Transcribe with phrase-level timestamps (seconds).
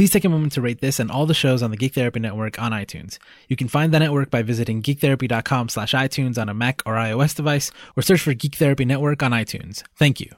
[0.00, 2.20] please take a moment to rate this and all the shows on the Geek Therapy
[2.20, 3.18] Network on iTunes.
[3.48, 7.36] You can find the network by visiting geektherapy.com slash iTunes on a Mac or iOS
[7.36, 9.82] device, or search for Geek Therapy Network on iTunes.
[9.96, 10.30] Thank you.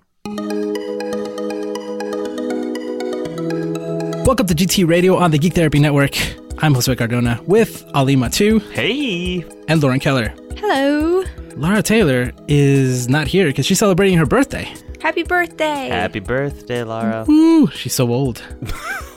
[4.25, 6.17] Welcome to GT Radio on the Geek Therapy Network.
[6.59, 9.45] I'm Josue Cardona with Ali Mattu Hey.
[9.69, 10.35] and Lauren Keller.
[10.57, 11.23] Hello.
[11.55, 14.75] Lara Taylor is not here because she's celebrating her birthday.
[15.03, 15.89] Happy birthday.
[15.89, 17.27] Happy birthday, Lara.
[17.29, 18.41] Ooh, she's so old.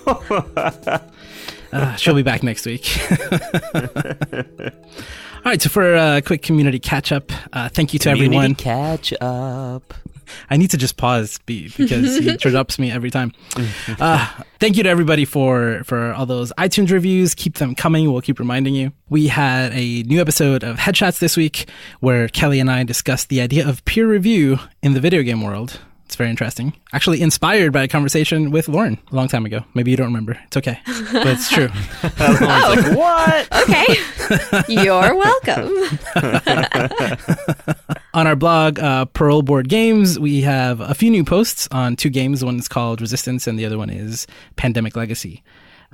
[0.07, 2.89] Uh, she'll be back next week.
[5.45, 8.55] All right, so for a quick community catch up, uh, thank you to Community everyone.
[8.55, 9.93] catch up.
[10.49, 13.31] I need to just pause be, because he interrupts me every time.
[13.99, 14.27] Uh,
[14.59, 17.33] thank you to everybody for for all those iTunes reviews.
[17.35, 18.11] Keep them coming.
[18.11, 18.91] We'll keep reminding you.
[19.09, 21.69] We had a new episode of Headshots this week
[21.99, 25.79] where Kelly and I discussed the idea of peer review in the video game world.
[26.05, 26.73] It's very interesting.
[26.93, 29.65] Actually, inspired by a conversation with Lauren a long time ago.
[29.73, 30.39] Maybe you don't remember.
[30.45, 31.69] It's okay, but it's true.
[32.03, 33.51] like, what?
[33.63, 33.95] Okay.
[34.83, 35.71] You're welcome.
[38.15, 42.09] On our blog, uh, Pearl Board Games, we have a few new posts on two
[42.09, 42.45] games.
[42.45, 45.43] One is called Resistance, and the other one is Pandemic Legacy.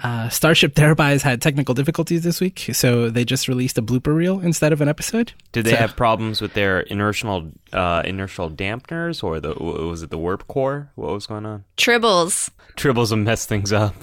[0.04, 4.40] Uh, Starship Therapy had technical difficulties this week, so they just released a blooper reel
[4.40, 5.34] instead of an episode.
[5.52, 10.12] Did they So- have problems with their inertial uh, inertial dampeners, or the was it
[10.12, 10.92] the warp core?
[10.94, 11.64] What was going on?
[11.76, 12.52] Tribbles.
[12.78, 13.96] Tribbles have messed things up.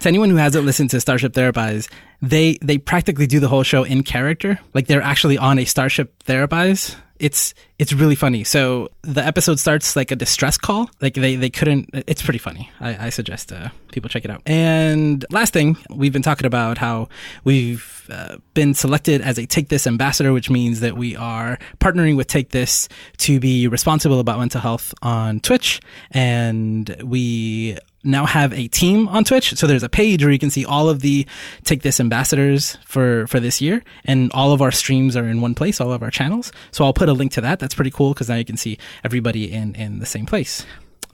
[0.00, 1.88] To anyone who hasn't listened to Starship Therapise,
[2.20, 6.22] they they practically do the whole show in character, like they're actually on a Starship
[6.24, 6.94] Therapise.
[7.18, 8.44] It's it's really funny.
[8.44, 10.90] So the episode starts like a distress call.
[11.00, 11.90] Like they they couldn't.
[11.92, 12.70] It's pretty funny.
[12.80, 14.42] I, I suggest uh, people check it out.
[14.46, 17.08] And last thing, we've been talking about how
[17.44, 22.16] we've uh, been selected as a Take This ambassador, which means that we are partnering
[22.16, 25.80] with Take This to be responsible about mental health on Twitch,
[26.12, 29.54] and we now have a team on Twitch.
[29.54, 31.26] So there's a page where you can see all of the
[31.64, 33.82] Take This ambassadors for, for this year.
[34.04, 36.52] And all of our streams are in one place, all of our channels.
[36.70, 37.58] So I'll put a link to that.
[37.58, 40.64] That's pretty cool because now you can see everybody in, in the same place.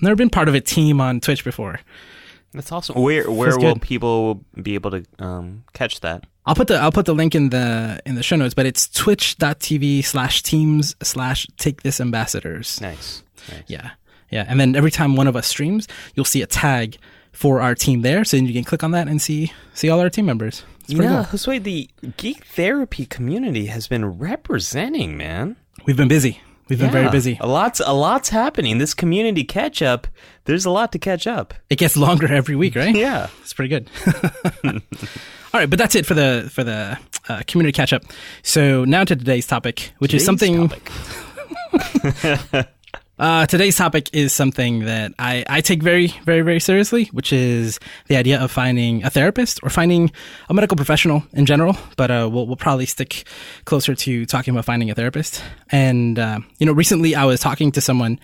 [0.01, 1.81] Never been part of a team on Twitch before.
[2.53, 3.01] That's awesome.
[3.03, 6.25] Where where will people be able to um, catch that?
[6.47, 8.89] I'll put the I'll put the link in the in the show notes, but it's
[8.89, 12.81] twitch.tv slash teams slash take this ambassadors.
[12.81, 13.25] Nice.
[13.51, 13.63] nice.
[13.67, 13.91] Yeah.
[14.35, 14.45] Yeah.
[14.49, 16.99] And then every time one of us streams, you'll see a tag
[17.33, 18.25] for our team there.
[18.25, 20.65] So then you can click on that and see see all our team members.
[20.81, 21.39] It's pretty Yeah, cool.
[21.39, 25.57] Josue, the geek therapy community has been representing, man.
[25.87, 26.41] We've been busy.
[26.69, 27.37] We've been very busy.
[27.41, 28.79] A lot's a lot's happening.
[28.79, 30.07] This community catch up.
[30.47, 31.55] There's a lot to catch up.
[31.71, 32.95] It gets longer every week, right?
[33.07, 33.29] Yeah.
[33.43, 33.91] It's pretty good.
[34.65, 38.03] All right, but that's it for the for the uh, community catch up.
[38.43, 40.73] So now to today's topic, which is Today's something.
[43.17, 47.79] Uh, today's topic is something that I, I take very, very, very seriously, which is
[48.09, 50.11] the idea of finding a therapist or finding
[50.49, 51.77] a medical professional in general.
[51.97, 53.25] But uh, we'll, we'll probably stick
[53.67, 55.45] closer to talking about finding a therapist.
[55.71, 58.19] And, uh, you know, recently I was talking to someone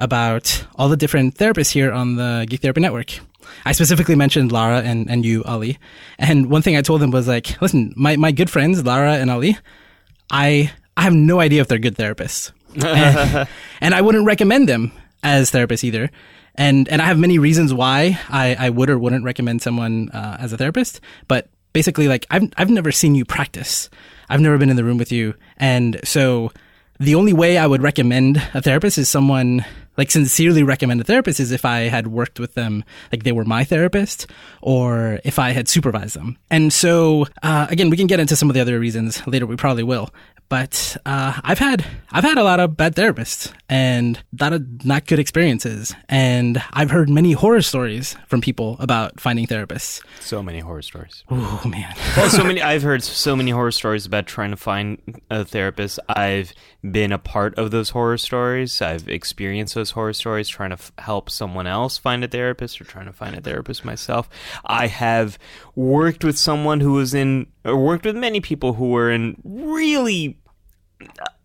[0.00, 3.20] about all the different therapists here on the Geek Therapy Network.
[3.64, 5.78] I specifically mentioned Lara and, and you, Ali.
[6.18, 9.30] And one thing I told them was like, listen, my, my good friends, Lara and
[9.30, 9.56] Ali,
[10.32, 13.48] I, I have no idea if they're good therapists and,
[13.80, 16.10] and I wouldn't recommend them as therapists either.
[16.54, 20.36] And and I have many reasons why I, I would or wouldn't recommend someone uh,
[20.38, 21.00] as a therapist.
[21.26, 23.88] But basically, like I've I've never seen you practice.
[24.28, 26.52] I've never been in the room with you, and so
[27.00, 29.64] the only way I would recommend a therapist is someone
[29.96, 33.44] like sincerely recommend a therapist is if I had worked with them, like they were
[33.44, 34.26] my therapist,
[34.62, 36.38] or if I had supervised them.
[36.50, 39.46] And so, uh, again, we can get into some of the other reasons later.
[39.46, 40.10] We probably will.
[40.52, 44.84] But uh, I've had I've had a lot of bad therapists and a lot of
[44.84, 50.02] not good experiences, and I've heard many horror stories from people about finding therapists.
[50.20, 51.24] So many horror stories.
[51.30, 52.60] Oh man, Well, so many.
[52.60, 55.98] I've heard so many horror stories about trying to find a therapist.
[56.06, 56.52] I've
[56.82, 58.82] been a part of those horror stories.
[58.82, 62.84] I've experienced those horror stories trying to f- help someone else find a therapist or
[62.84, 64.28] trying to find a therapist myself.
[64.66, 65.38] I have
[65.74, 70.40] worked with someone who was in, or worked with many people who were in really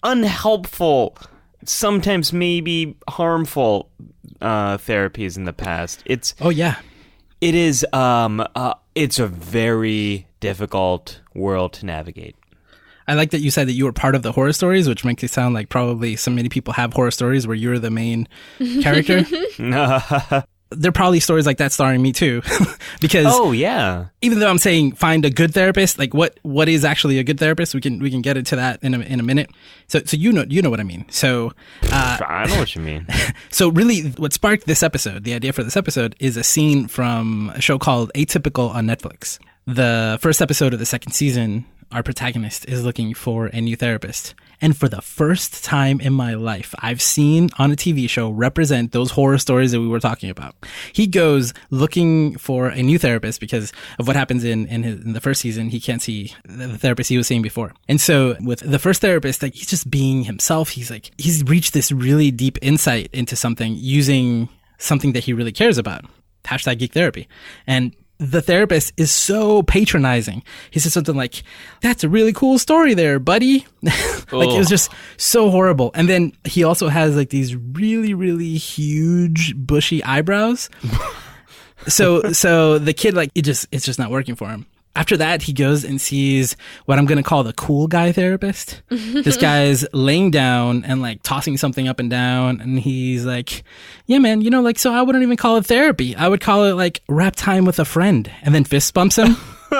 [0.03, 1.17] unhelpful,
[1.65, 3.89] sometimes maybe harmful
[4.41, 6.03] uh, therapies in the past.
[6.05, 6.79] It's oh yeah,
[7.41, 12.35] it is um uh, it's a very difficult world to navigate.
[13.09, 15.23] I like that you said that you were part of the horror stories, which makes
[15.23, 18.27] it sound like probably so many people have horror stories where you're the main
[18.81, 19.23] character.
[20.69, 22.41] there are probably stories like that starring me too,
[23.01, 24.07] because Oh yeah.
[24.21, 27.39] even though I'm saying find a good therapist, like what what is actually a good
[27.39, 27.73] therapist?
[27.73, 29.49] We can we can get into that in a in a minute.
[29.87, 31.05] So so you know you know what I mean.
[31.09, 31.53] So
[31.83, 33.07] uh, I know what you mean.
[33.49, 37.51] so really, what sparked this episode, the idea for this episode, is a scene from
[37.55, 39.39] a show called Atypical on Netflix.
[39.65, 44.33] The first episode of the second season, our protagonist is looking for a new therapist.
[44.61, 48.91] And for the first time in my life, I've seen on a TV show represent
[48.91, 50.55] those horror stories that we were talking about.
[50.93, 55.13] He goes looking for a new therapist because of what happens in, in, his, in
[55.13, 55.69] the first season.
[55.69, 57.73] He can't see the therapist he was seeing before.
[57.87, 60.69] And so with the first therapist, like he's just being himself.
[60.69, 64.49] He's like, he's reached this really deep insight into something using
[64.79, 66.05] something that he really cares about.
[66.45, 67.27] Hashtag geek therapy.
[67.65, 70.43] And the therapist is so patronizing.
[70.71, 71.43] He says something like,
[71.81, 73.65] That's a really cool story there, buddy.
[74.31, 75.91] like it was just so horrible.
[75.93, 80.69] And then he also has like these really, really huge, bushy eyebrows.
[81.87, 84.65] so so the kid like it just it's just not working for him.
[84.97, 88.81] After that, he goes and sees what I'm going to call the cool guy therapist.
[88.89, 92.59] this guy's laying down and like tossing something up and down.
[92.61, 93.63] And he's like,
[94.07, 96.15] yeah, man, you know, like, so I wouldn't even call it therapy.
[96.15, 98.31] I would call it like rap time with a friend.
[98.41, 99.35] And then fist bumps him.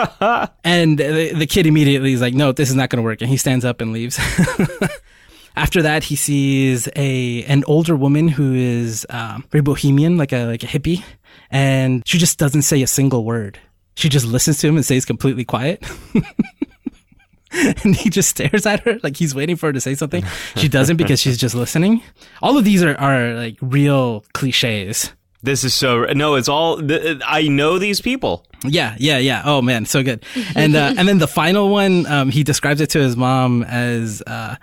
[0.63, 3.19] and the, the kid immediately is like, no, this is not going to work.
[3.21, 4.19] And he stands up and leaves.
[5.55, 10.45] After that, he sees a an older woman who is um, very bohemian, like a
[10.45, 11.03] like a hippie,
[11.49, 13.57] and she just doesn't say a single word.
[13.97, 15.83] She just listens to him and stays completely quiet.
[17.51, 20.23] and he just stares at her like he's waiting for her to say something.
[20.55, 22.03] She doesn't because she's just listening.
[22.43, 25.11] All of these are, are like real cliches.
[25.41, 26.35] This is so no.
[26.35, 26.79] It's all.
[26.79, 28.45] th- I know these people.
[28.63, 29.41] Yeah, yeah, yeah.
[29.45, 30.23] Oh man, so good.
[30.55, 34.21] And uh, and then the final one, um, he describes it to his mom as
[34.27, 34.57] uh,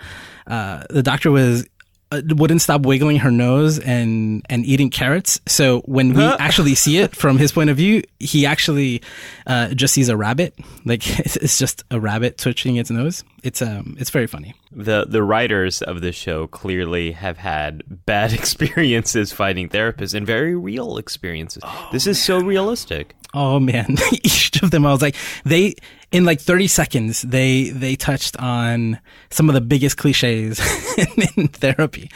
[0.47, 1.67] uh, the doctor was
[2.13, 5.41] uh, wouldn't stop wiggling her nose and and eating carrots.
[5.47, 9.03] So when we actually see it from his point of view, he actually
[9.47, 10.55] uh, just sees a rabbit.
[10.85, 13.25] Like it's, it's just a rabbit twitching its nose.
[13.43, 14.55] It's um it's very funny.
[14.73, 20.55] the the writers of the show clearly have had bad experiences finding therapists and very
[20.57, 21.63] real experiences.
[21.93, 23.15] this is so realistic.
[23.35, 25.75] Oh man, each of them I was like they
[26.15, 29.01] in like 30 seconds they they touched on
[29.31, 30.61] some of the biggest cliches
[31.37, 32.09] in, therapy.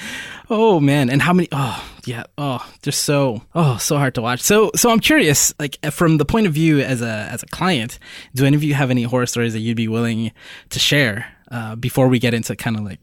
[0.49, 4.41] Oh man, and how many oh yeah, oh just so oh so hard to watch.
[4.41, 7.99] So so I'm curious like from the point of view as a as a client,
[8.37, 10.31] do any of you have any horror stories that you'd be willing
[10.71, 13.01] to share uh, before we get into kind of like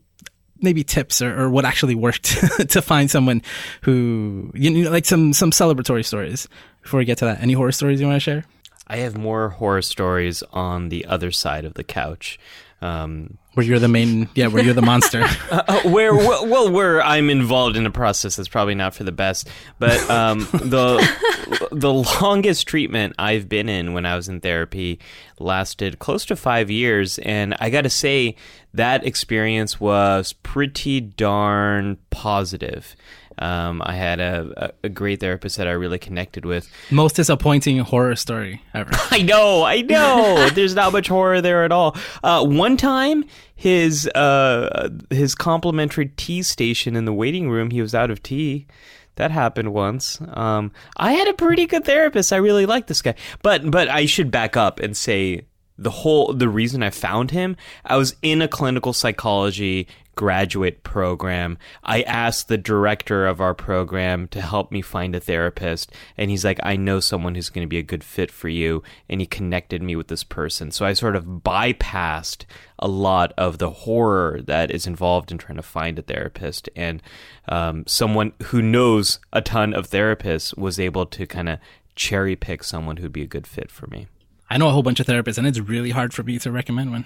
[0.61, 2.23] maybe tips or, or what actually worked
[2.69, 3.41] to find someone
[3.81, 6.47] who you know like some some celebratory stories
[6.83, 8.45] before we get to that any horror stories you want to share
[8.87, 12.39] I have more horror stories on the other side of the couch.
[12.81, 17.01] Um, where you're the main yeah where you're the monster uh, where well, well, where
[17.01, 19.49] I'm involved in a process that's probably not for the best.
[19.79, 24.99] But um, the the longest treatment I've been in when I was in therapy
[25.39, 28.35] lasted close to five years, and I got to say
[28.73, 32.95] that experience was pretty darn positive.
[33.37, 36.69] Um, I had a, a, great therapist that I really connected with.
[36.89, 40.49] most disappointing horror story ever I know, I know.
[40.53, 41.97] There's not much horror there at all.
[42.23, 47.93] Uh, one time, his uh, his complimentary tea station in the waiting room, he was
[47.93, 48.67] out of tea.
[49.15, 50.19] That happened once.
[50.33, 52.33] Um, I had a pretty good therapist.
[52.33, 53.15] I really liked this guy.
[53.41, 55.45] But but I should back up and say
[55.77, 57.55] the whole the reason I found him,
[57.85, 61.57] I was in a clinical psychology graduate program.
[61.83, 66.45] I asked the director of our program to help me find a therapist and he's
[66.45, 69.27] like, "I know someone who's going to be a good fit for you." And he
[69.27, 70.71] connected me with this person.
[70.71, 72.45] So I sort of bypassed
[72.79, 77.01] a lot of the horror that is involved in trying to find a therapist and
[77.47, 81.59] um, someone who knows a ton of therapists was able to kind of
[81.95, 84.07] cherry pick someone who'd be a good fit for me.
[84.49, 86.91] i know a whole bunch of therapists and it's really hard for me to recommend
[86.91, 87.05] one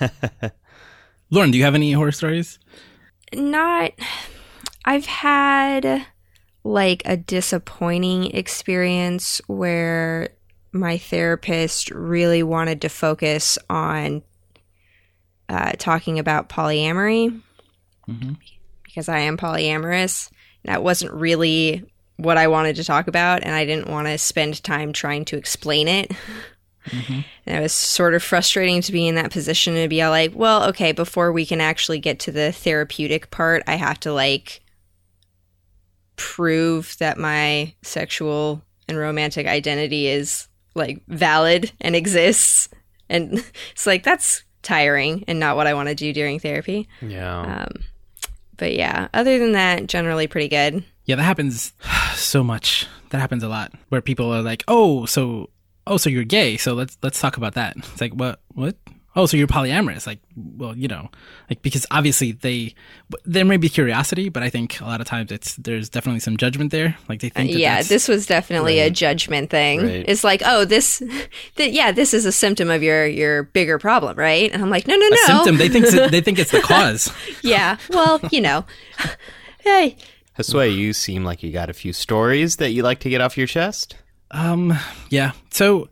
[1.34, 2.58] lauren do you have any horror stories
[3.32, 3.92] Not.
[4.84, 6.06] I've had
[6.62, 10.30] like a disappointing experience where
[10.72, 14.22] my therapist really wanted to focus on
[15.48, 17.40] uh, talking about polyamory
[18.84, 20.30] because I am polyamorous.
[20.64, 21.84] That wasn't really
[22.16, 25.36] what I wanted to talk about, and I didn't want to spend time trying to
[25.36, 26.12] explain it.
[26.92, 30.32] And it was sort of frustrating to be in that position and be all like,
[30.34, 34.60] well, okay, before we can actually get to the therapeutic part, I have to like
[36.16, 42.68] prove that my sexual and romantic identity is like valid and exists.
[43.08, 46.88] And it's like, that's tiring and not what I want to do during therapy.
[47.00, 47.64] Yeah.
[47.66, 47.84] Um,
[48.56, 50.84] but yeah, other than that, generally pretty good.
[51.04, 51.72] yeah that happens
[52.14, 55.50] so much that happens a lot where people are like, "Oh, so
[55.86, 56.56] oh, so you're gay.
[56.56, 58.40] So let's let's talk about that." It's like, "What?
[58.54, 58.76] What?
[59.16, 61.08] Oh, so you're polyamorous?" Like, well, you know,
[61.48, 62.74] like because obviously they
[63.24, 66.36] there may be curiosity, but I think a lot of times it's there's definitely some
[66.36, 66.96] judgment there.
[67.08, 69.82] Like they think, that yeah, that's- this was definitely a judgment thing.
[69.82, 70.04] Right.
[70.08, 70.98] It's like, oh, this,
[71.56, 74.50] th- yeah, this is a symptom of your your bigger problem, right?
[74.52, 75.56] And I'm like, no, no, a no, symptom.
[75.58, 77.12] They think they think it's the cause.
[77.42, 78.64] yeah, well, you know,
[79.60, 79.96] hey,
[80.36, 83.38] Josue, you seem like you got a few stories that you like to get off
[83.38, 83.94] your chest.
[84.30, 84.76] Um,
[85.10, 85.32] yeah.
[85.50, 85.88] So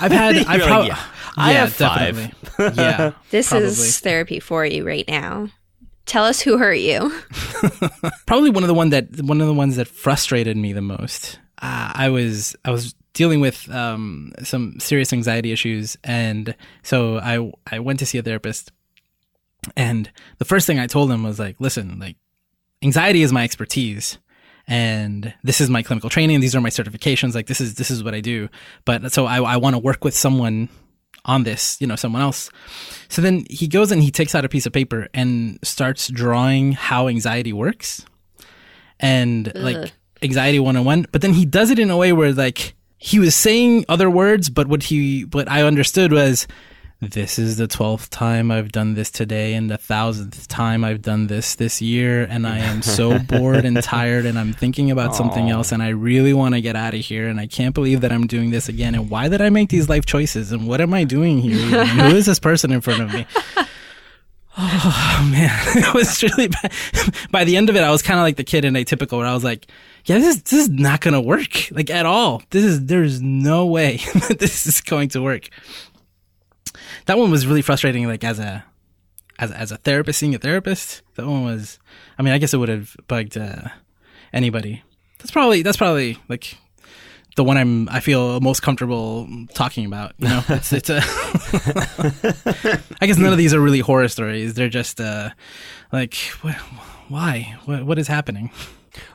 [0.00, 1.04] I've had, I've You're prob- like, yeah,
[1.36, 2.34] I have five.
[2.58, 3.68] Yeah, this probably.
[3.68, 5.48] is therapy for you right now.
[6.06, 7.12] Tell us who hurt you.
[8.26, 11.38] probably one of the one that one of the ones that frustrated me the most.
[11.60, 17.52] Uh, I was I was dealing with um, some serious anxiety issues, and so I
[17.70, 18.72] I went to see a therapist.
[19.76, 22.16] And the first thing I told him was like, "Listen, like
[22.82, 24.16] anxiety is my expertise."
[24.68, 26.40] And this is my clinical training.
[26.40, 27.34] These are my certifications.
[27.34, 28.48] Like this is this is what I do.
[28.84, 30.68] But so I, I want to work with someone
[31.24, 32.50] on this, you know, someone else.
[33.08, 36.72] So then he goes and he takes out a piece of paper and starts drawing
[36.72, 38.04] how anxiety works
[39.00, 39.92] and like
[40.22, 43.84] anxiety 101 but then he does it in a way where like he was saying
[43.88, 46.46] other words but what he what i understood was
[47.00, 51.26] this is the 12th time i've done this today and the thousandth time i've done
[51.26, 55.50] this this year and i am so bored and tired and i'm thinking about something
[55.50, 58.10] else and i really want to get out of here and i can't believe that
[58.10, 60.94] i'm doing this again and why did i make these life choices and what am
[60.94, 63.26] i doing here and who is this person in front of me
[64.58, 66.72] Oh man, it was really bad.
[67.30, 69.26] By the end of it, I was kind of like the kid in Atypical, where
[69.26, 69.66] I was like,
[70.06, 72.42] "Yeah, this is this is not gonna work, like at all.
[72.48, 73.98] This is there's no way
[74.28, 75.50] that this is going to work."
[77.06, 78.06] That one was really frustrating.
[78.06, 78.64] Like as a
[79.38, 81.78] as as a therapist, seeing a therapist, that one was.
[82.18, 83.68] I mean, I guess it would have bugged uh,
[84.32, 84.82] anybody.
[85.18, 86.56] That's probably that's probably like
[87.36, 90.12] the one I'm I feel most comfortable talking about.
[90.18, 90.96] You know, it's it's a.
[93.00, 94.54] I guess none of these are really horror stories.
[94.54, 95.30] They're just uh,
[95.92, 97.56] like, wh- why?
[97.66, 98.50] What is happening?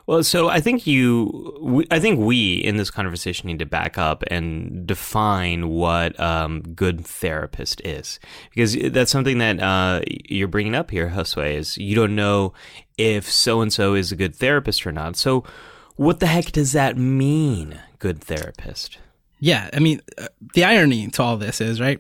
[0.06, 3.98] Well, so I think you, we, I think we in this conversation need to back
[3.98, 8.20] up and define what um, good therapist is,
[8.50, 11.56] because that's something that uh, you're bringing up here, Josue.
[11.56, 12.54] Is you don't know
[12.98, 15.16] if so and so is a good therapist or not.
[15.16, 15.44] So,
[15.96, 18.98] what the heck does that mean, good therapist?
[19.40, 22.00] Yeah, I mean, uh, the irony to all this is right.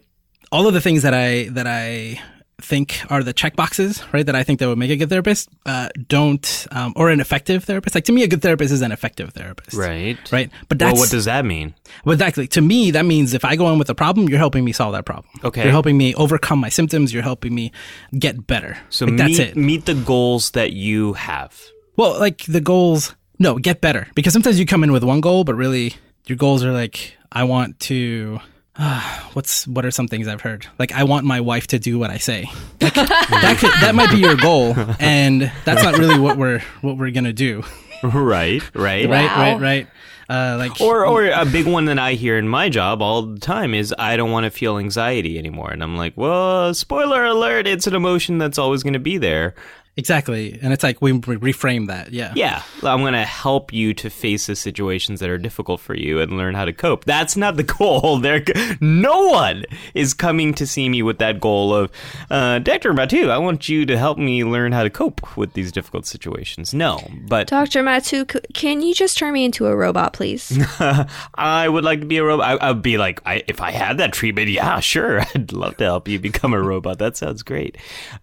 [0.51, 2.21] All of the things that I that I
[2.63, 4.25] think are the check boxes, right?
[4.25, 7.63] That I think that would make a good therapist, uh, don't, um, or an effective
[7.63, 7.95] therapist.
[7.95, 10.17] Like to me, a good therapist is an effective therapist, Right.
[10.31, 11.73] Right, but Well, what does that mean?
[12.05, 12.47] Well, exactly.
[12.47, 14.93] To me, that means if I go in with a problem, you're helping me solve
[14.93, 15.27] that problem.
[15.43, 15.63] Okay.
[15.63, 17.13] You're helping me overcome my symptoms.
[17.13, 17.71] You're helping me
[18.17, 18.77] get better.
[18.89, 19.55] So like, meet, that's it.
[19.57, 21.59] meet the goals that you have.
[21.97, 24.07] Well, like the goals, no, get better.
[24.15, 27.43] Because sometimes you come in with one goal, but really your goals are like, I
[27.43, 28.39] want to.
[28.75, 30.67] Uh, what's what are some things I've heard?
[30.79, 32.45] Like I want my wife to do what I say.
[32.79, 36.59] That could, that, could, that might be your goal, and that's not really what we're
[36.81, 37.63] what we're gonna do.
[38.03, 38.61] right.
[38.73, 39.07] Right.
[39.07, 39.37] Right, Wow.
[39.37, 39.87] right, right.
[40.29, 43.39] Uh, like Or, or a big one that I hear in my job all the
[43.39, 47.67] time is I don't want to feel anxiety anymore, and I'm like, well, spoiler alert,
[47.67, 49.55] it's an emotion that's always going to be there.
[50.01, 52.11] Exactly, and it's like we re- reframe that.
[52.11, 55.93] Yeah, Yeah, I'm going to help you to face the situations that are difficult for
[55.93, 57.05] you and learn how to cope.
[57.05, 58.17] That's not the goal.
[58.17, 58.43] There,
[58.81, 61.91] no one is coming to see me with that goal of,
[62.31, 62.93] uh, Dr.
[62.93, 66.73] Mattu, I want you to help me learn how to cope with these difficult situations.
[66.73, 67.83] No, but Dr.
[67.83, 70.57] Mattu, c- can you just turn me into a robot, please?
[71.35, 72.59] I would like to be a robot.
[72.59, 75.83] I, I'd be like, I, if I had that treatment, yeah, sure, I'd love to
[75.83, 76.97] help you become a robot.
[76.97, 77.77] That sounds great.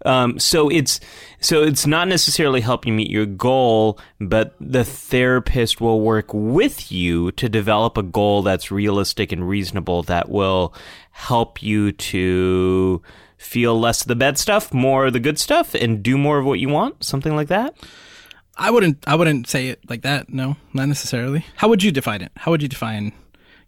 [0.05, 0.99] Um, so it's
[1.41, 6.91] so it's not necessarily help you meet your goal, but the therapist will work with
[6.91, 10.73] you to develop a goal that's realistic and reasonable that will
[11.11, 13.01] help you to
[13.37, 16.45] feel less of the bad stuff, more of the good stuff, and do more of
[16.45, 17.03] what you want.
[17.03, 17.77] Something like that.
[18.57, 19.07] I wouldn't.
[19.07, 20.29] I wouldn't say it like that.
[20.29, 21.45] No, not necessarily.
[21.55, 22.31] How would you define it?
[22.35, 23.13] How would you define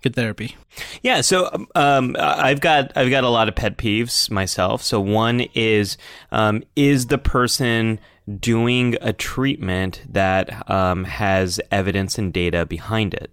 [0.02, 0.58] good therapy?
[1.02, 4.82] Yeah, so um, um, I've got I've got a lot of pet peeves myself.
[4.84, 5.98] So one is
[6.32, 8.00] um, is the person
[8.40, 13.32] doing a treatment that um, has evidence and data behind it.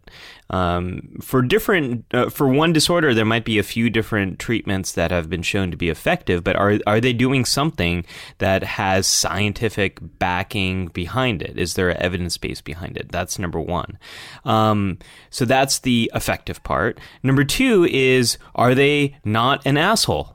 [0.51, 5.11] Um, for different uh, for one disorder, there might be a few different treatments that
[5.11, 8.07] have been shown to be effective, but are are they doing something
[8.39, 11.59] that has scientific backing behind it?
[11.59, 13.13] Is there evidence base behind it?
[13.13, 13.99] That's number one.
[14.47, 16.99] Um, so that's the effective part.
[17.23, 20.35] Number two is are they not an asshole?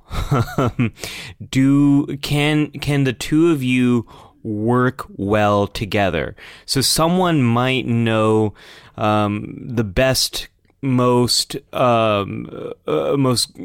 [1.49, 4.07] Do can can the two of you
[4.43, 6.35] work well together.
[6.65, 8.53] So someone might know
[8.97, 10.49] um, the best
[10.83, 13.57] most um, uh, most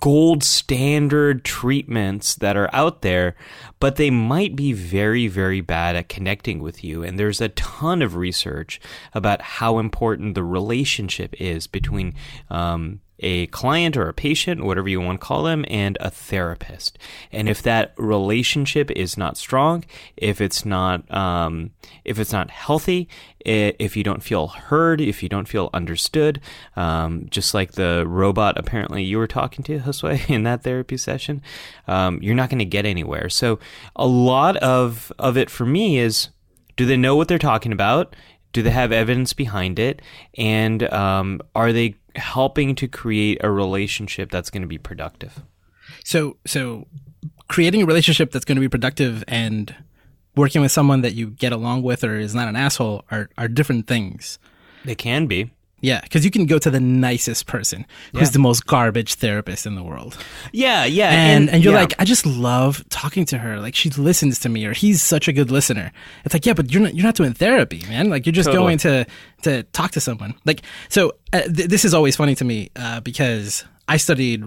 [0.00, 3.36] gold standard treatments that are out there,
[3.78, 7.04] but they might be very very bad at connecting with you.
[7.04, 8.80] And there's a ton of research
[9.14, 12.14] about how important the relationship is between
[12.50, 16.98] um, a client or a patient, whatever you want to call them, and a therapist.
[17.30, 19.84] And if that relationship is not strong,
[20.16, 21.70] if it's not um,
[22.04, 23.08] if it's not healthy,
[23.44, 26.40] if you don't feel heard, if you don't feel understood,
[26.76, 31.42] um, just like the robot apparently you were talking to, Josue, in that therapy session,
[31.86, 33.28] um, you're not going to get anywhere.
[33.28, 33.58] So
[33.96, 36.28] a lot of of it for me is
[36.76, 38.16] do they know what they're talking about?
[38.52, 40.00] Do they have evidence behind it?
[40.36, 45.42] And um, are they helping to create a relationship that's going to be productive?
[46.04, 46.86] So, so
[47.48, 49.74] creating a relationship that's going to be productive and
[50.36, 53.48] working with someone that you get along with or is not an asshole are, are
[53.48, 54.38] different things.
[54.84, 55.52] They can be.
[55.84, 58.28] Yeah, because you can go to the nicest person who's Yeah.
[58.30, 60.16] the most garbage therapist in the world,
[60.52, 61.80] Yeah, yeah, and and, you're yeah.
[61.80, 63.60] like, I just love talking to her.
[63.60, 65.92] Like she listens to me, or he's such a good listener.
[66.24, 68.08] It's like, yeah, but you're not you're not doing therapy, man.
[68.08, 68.62] Like you're just Totally.
[68.64, 69.06] going to
[69.42, 70.34] to talk to someone.
[70.46, 74.42] Like so, uh, th- this is always funny to me uh, because I studied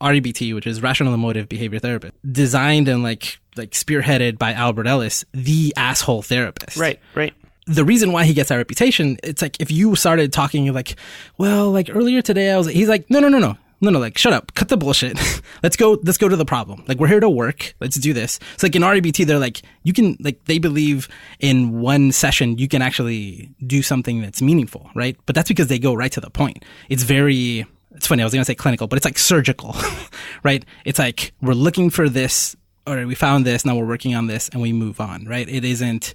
[0.00, 5.24] REBT, which is rational emotive behavior therapy, designed and like like spearheaded by Albert Ellis,
[5.32, 7.32] the asshole therapist right, right.
[7.66, 10.96] The reason why he gets that reputation, it's like if you started talking you're like,
[11.38, 14.18] well, like earlier today, I was, he's like, no, no, no, no, no, no, like
[14.18, 15.18] shut up, cut the bullshit.
[15.62, 16.84] let's go, let's go to the problem.
[16.86, 17.74] Like we're here to work.
[17.80, 18.38] Let's do this.
[18.54, 21.08] It's like in REBT, they're like, you can, like they believe
[21.40, 25.16] in one session, you can actually do something that's meaningful, right?
[25.26, 26.64] But that's because they go right to the point.
[26.88, 28.22] It's very, it's funny.
[28.22, 29.76] I was going to say clinical, but it's like surgical,
[30.42, 30.64] right?
[30.84, 34.48] It's like we're looking for this or we found this now we're working on this
[34.48, 36.14] and we move on right it isn't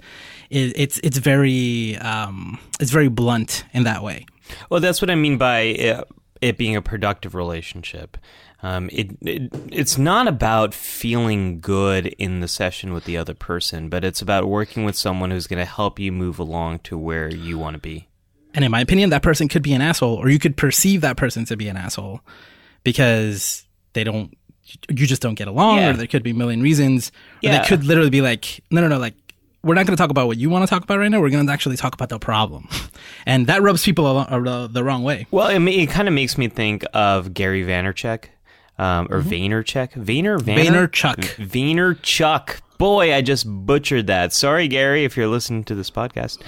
[0.49, 4.25] it, it's it's very um it's very blunt in that way
[4.69, 6.03] Well, that's what I mean by uh,
[6.39, 8.15] it being a productive relationship.
[8.63, 13.89] Um, it, it it's not about feeling good in the session with the other person,
[13.89, 17.27] but it's about working with someone who's going to help you move along to where
[17.29, 18.07] you want to be.
[18.53, 21.17] and in my opinion that person could be an asshole or you could perceive that
[21.17, 22.21] person to be an asshole
[22.83, 24.36] because they don't
[24.89, 25.89] you just don't get along Yeah.
[25.89, 27.61] or there could be a million reasons or Yeah.
[27.61, 29.13] they could literally be like no no no like
[29.63, 31.29] we're not going to talk about what you want to talk about right now we're
[31.29, 32.67] going to actually talk about the problem
[33.25, 36.47] and that rubs people uh, the wrong way Well, it, it kind of makes me
[36.47, 38.25] think of Gary Vaynerchuk.
[38.79, 41.47] Um, or Vaynerchuk, Vayner, Vayner, Vaynerchuk.
[41.49, 42.59] Vaynerchuk.
[42.77, 44.33] Boy, I just butchered that.
[44.33, 46.41] Sorry, Gary, if you're listening to this podcast.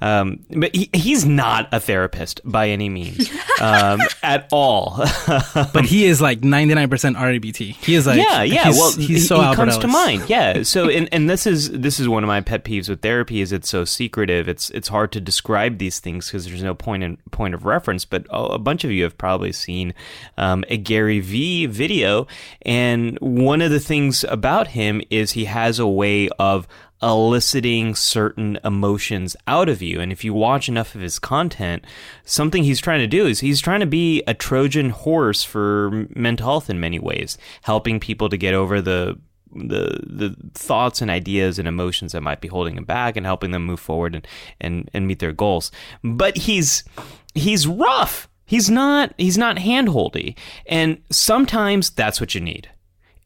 [0.00, 5.04] Um, but he, he's not a therapist by any means, um, at all.
[5.72, 8.64] but he is like 99% REBT he is like yeah, yeah.
[8.64, 10.28] he's, well, he's so he Albert comes to mind.
[10.28, 10.62] Yeah.
[10.62, 13.52] So, and, and this is this is one of my pet peeves with therapy is
[13.52, 14.48] it's so secretive.
[14.48, 18.04] It's it's hard to describe these things because there's no point in point of reference.
[18.04, 19.94] But oh, a bunch of you have probably seen
[20.36, 22.26] um, a Gary V video,
[22.62, 26.66] and one of the things about him is he has a way of
[27.02, 30.00] eliciting certain emotions out of you.
[30.00, 31.84] And if you watch enough of his content,
[32.24, 36.46] something he's trying to do is he's trying to be a Trojan horse for mental
[36.46, 39.18] health in many ways, helping people to get over the
[39.54, 43.52] the the thoughts and ideas and emotions that might be holding them back and helping
[43.52, 44.26] them move forward and
[44.60, 45.70] and, and meet their goals.
[46.02, 46.84] But he's
[47.34, 48.28] he's rough.
[48.46, 50.36] He's not he's not handholdy.
[50.66, 52.70] And sometimes that's what you need.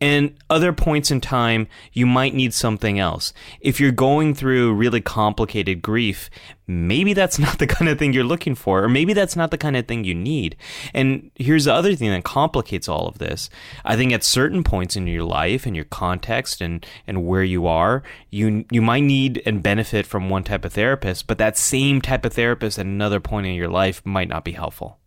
[0.01, 3.33] And other points in time, you might need something else.
[3.61, 6.31] If you're going through really complicated grief,
[6.69, 9.59] maybe that's not the kind of thing you're looking for, or maybe that's not the
[9.59, 10.57] kind of thing you need.
[10.95, 13.51] And here's the other thing that complicates all of this.
[13.85, 17.67] I think at certain points in your life and your context and, and where you
[17.67, 22.01] are, you you might need and benefit from one type of therapist, but that same
[22.01, 25.01] type of therapist at another point in your life might not be helpful.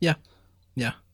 [0.00, 0.37] Yeah, yeah.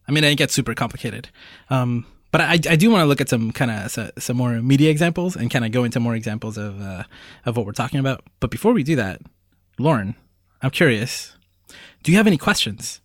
[0.07, 1.29] I mean, it gets super complicated.
[1.71, 4.61] Um, but I, I do want to look at some kind of some, some more
[4.61, 7.05] media examples and kind of go into more examples of uh,
[7.47, 8.25] of what we're talking about.
[8.41, 9.23] But before we do that,
[9.79, 10.17] Lauren,
[10.61, 11.37] I'm curious.
[12.03, 13.01] Do you have any questions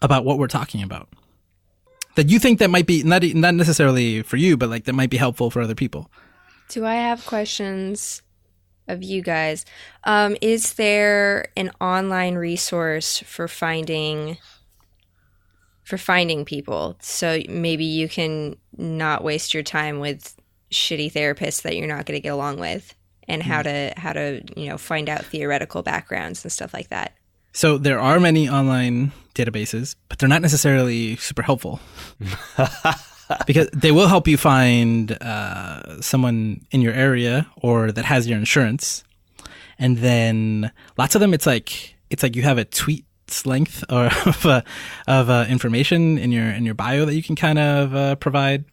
[0.00, 1.08] about what we're talking about
[2.14, 5.10] that you think that might be not not necessarily for you, but like that might
[5.10, 6.10] be helpful for other people?
[6.70, 8.22] Do I have questions
[8.88, 9.64] of you guys?
[10.04, 14.38] Um, is there an online resource for finding
[15.92, 16.96] for finding people?
[17.00, 20.34] So maybe you can not waste your time with
[20.70, 22.94] shitty therapists that you're not going to get along with,
[23.28, 27.12] and how to how to you know find out theoretical backgrounds and stuff like that.
[27.52, 31.78] So there are many online databases, but they're not necessarily super helpful.
[33.46, 38.38] because they will help you find uh, someone in your area or that has your
[38.38, 39.04] insurance,
[39.78, 43.04] and then lots of them it's like it's like you have a tweet's
[43.46, 44.62] length or of uh,
[45.06, 48.64] of uh, information in your in your bio that you can kind of uh, provide.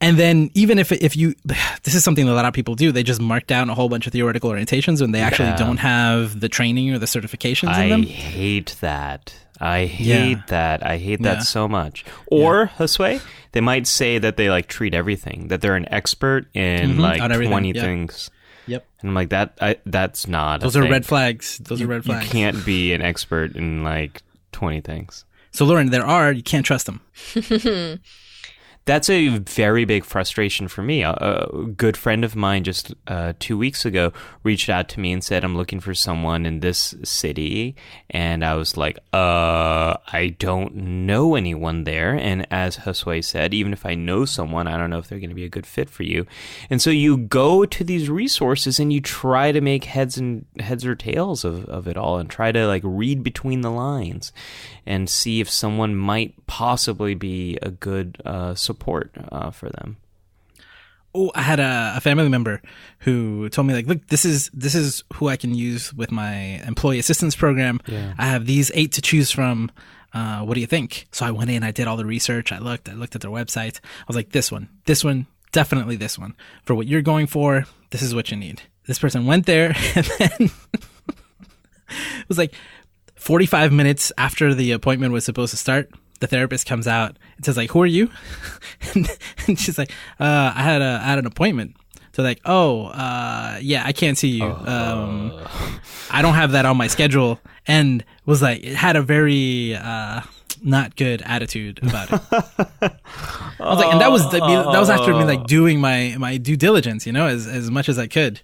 [0.00, 1.34] And then even if if you
[1.82, 3.88] this is something that a lot of people do, they just mark down a whole
[3.88, 7.82] bunch of theoretical orientations when they actually don't have the training or the certifications in
[7.82, 8.02] I them.
[8.04, 9.34] hate that.
[9.60, 10.18] I Yeah.
[10.18, 10.86] hate that.
[10.86, 11.42] I hate that Yeah.
[11.42, 12.04] so much.
[12.28, 13.20] Or Josue,
[13.52, 17.18] they might say that they like treat everything, that they're an expert in Mhm, like
[17.48, 17.82] twenty yeah.
[17.82, 18.30] things.
[18.68, 18.86] Yep.
[19.00, 19.56] And I'm like that.
[19.60, 20.60] I, that's not.
[20.60, 20.90] a Those are thing.
[20.92, 21.58] red flags.
[21.58, 22.26] Those You, are red flags.
[22.26, 25.24] you can't be an expert in like twenty things.
[25.50, 27.00] So Lauren, there are you can't trust them.
[28.88, 31.02] That's a very big frustration for me.
[31.02, 35.12] A, a good friend of mine just uh, two weeks ago reached out to me
[35.12, 37.76] and said, I'm looking for someone in this city.
[38.08, 42.14] And I was like, uh, I don't know anyone there.
[42.14, 45.28] And as Josue said, even if I know someone, I don't know if they're going
[45.28, 46.24] to be a good fit for you.
[46.70, 50.86] And so you go to these resources and you try to make heads and heads
[50.86, 54.32] or tails of, of it all and try to like read between the lines
[54.86, 58.77] and see if someone might possibly be a good uh, support
[59.30, 59.96] uh, for them.
[61.14, 62.60] Oh, I had a, a family member
[63.00, 66.62] who told me like, look, this is this is who I can use with my
[66.66, 67.80] employee assistance program.
[67.86, 68.14] Yeah.
[68.18, 69.70] I have these eight to choose from.
[70.12, 71.06] Uh, what do you think?
[71.12, 73.30] So I went in, I did all the research, I looked, I looked at their
[73.30, 73.78] website.
[73.84, 77.66] I was like, this one, this one, definitely this one for what you're going for.
[77.90, 78.62] This is what you need.
[78.86, 80.50] This person went there, and then
[81.90, 82.54] it was like
[83.16, 85.90] 45 minutes after the appointment was supposed to start.
[86.20, 88.10] The therapist comes out and says like, "Who are you?"
[88.94, 89.08] and,
[89.46, 91.76] and she's like, uh, "I had a I had an appointment."
[92.12, 94.44] So like, "Oh, uh, yeah, I can't see you.
[94.44, 95.32] Um,
[96.10, 100.22] I don't have that on my schedule." And was like, it had a very uh,
[100.62, 102.20] not good attitude about it.
[103.60, 106.56] I was like, and that was that was after me like doing my my due
[106.56, 108.40] diligence, you know, as as much as I could.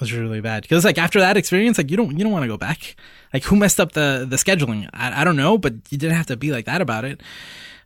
[0.00, 2.48] Was really bad because like after that experience, like you don't you don't want to
[2.48, 2.94] go back.
[3.34, 4.88] Like who messed up the the scheduling?
[4.94, 7.20] I, I don't know, but you didn't have to be like that about it.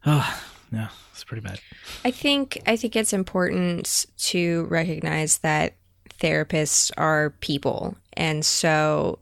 [0.04, 1.58] Oh, yeah, it's pretty bad.
[2.04, 5.74] I think I think it's important to recognize that
[6.20, 9.18] therapists are people, and so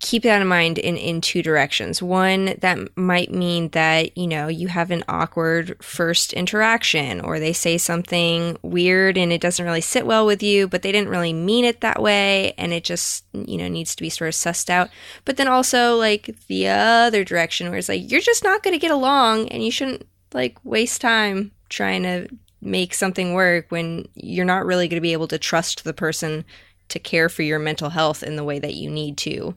[0.00, 2.02] keep that in mind in in two directions.
[2.02, 7.52] One that might mean that you know you have an awkward first interaction, or they
[7.52, 11.32] say something weird and it doesn't really sit well with you, but they didn't really
[11.32, 14.70] mean it that way, and it just you know needs to be sort of sussed
[14.70, 14.88] out.
[15.24, 18.80] But then also like the other direction, where it's like you're just not going to
[18.80, 22.28] get along, and you shouldn't like waste time trying to
[22.62, 26.44] make something work when you're not really going to be able to trust the person
[26.92, 29.54] to care for your mental health in the way that you need to.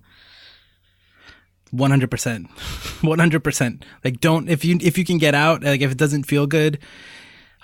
[1.71, 2.50] One hundred percent,
[3.02, 3.86] one hundred percent.
[4.04, 6.80] Like, don't if you if you can get out, like if it doesn't feel good,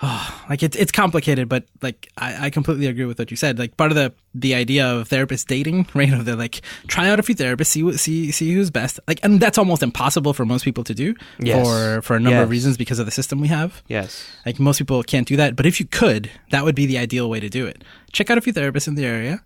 [0.02, 1.48] oh, like it's it's complicated.
[1.48, 3.58] But like I, I completely agree with what you said.
[3.58, 6.12] Like part of the the idea of therapist dating, right?
[6.12, 9.00] Of the like try out a few therapists, see what see see who's best.
[9.08, 11.66] Like, and that's almost impossible for most people to do Yes.
[11.66, 13.82] for for a number of reasons because of the system we have.
[13.88, 14.26] Yes.
[14.44, 17.30] Like most people can't do that, but if you could, that would be the ideal
[17.30, 17.82] way to do it.
[18.12, 19.42] Check out a few therapists in the area,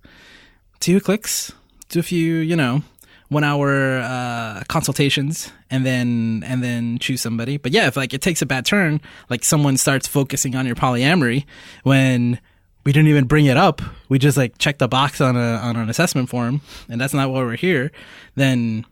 [0.80, 1.52] see who clicks,
[1.88, 2.82] do a few, you know,
[3.28, 7.56] one hour uh, consultations, and then and then choose somebody.
[7.56, 10.76] But yeah, if like it takes a bad turn, like someone starts focusing on your
[10.76, 11.44] polyamory
[11.82, 12.40] when
[12.84, 15.76] we didn't even bring it up, we just like checked the box on a on
[15.76, 17.90] an assessment form, and that's not why we're here.
[18.36, 18.86] Then,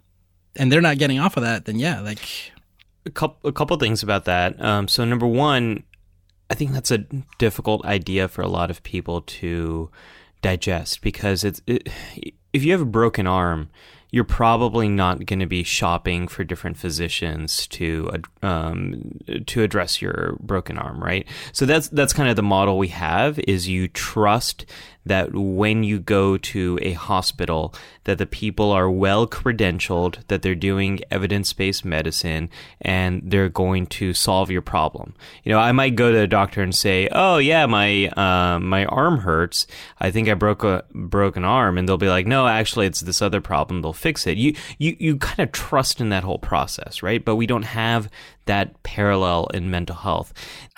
[0.57, 1.65] and they're not getting off of that.
[1.65, 2.53] Then yeah, like
[3.07, 4.61] a couple a couple things about that.
[4.61, 5.85] Um, so number one,
[6.51, 6.99] I think that's a
[7.39, 9.91] difficult idea for a lot of people to
[10.43, 11.89] digest because it's it,
[12.53, 13.71] if you have a broken arm,
[14.15, 18.09] you're probably not going to be shopping for different physicians to
[18.45, 21.27] um, to address your broken arm, right?
[21.51, 24.67] So that's that's kind of the model we have is you trust
[25.07, 30.55] that when you go to a hospital that the people are well credentialed that they're
[30.55, 35.15] doing evidence-based medicine and they're going to solve your problem.
[35.45, 38.85] You know i might go to a doctor and say oh yeah my uh, my
[38.87, 39.67] arm hurts.
[40.01, 43.23] I think i broke a broken arm and they'll be like no actually it's this
[43.23, 43.83] other problem.
[43.83, 44.37] They'll fix it.
[44.39, 47.25] You you you kind of trust in that whole process right?
[47.25, 48.11] But we don't have
[48.47, 50.33] that parallel in mental health.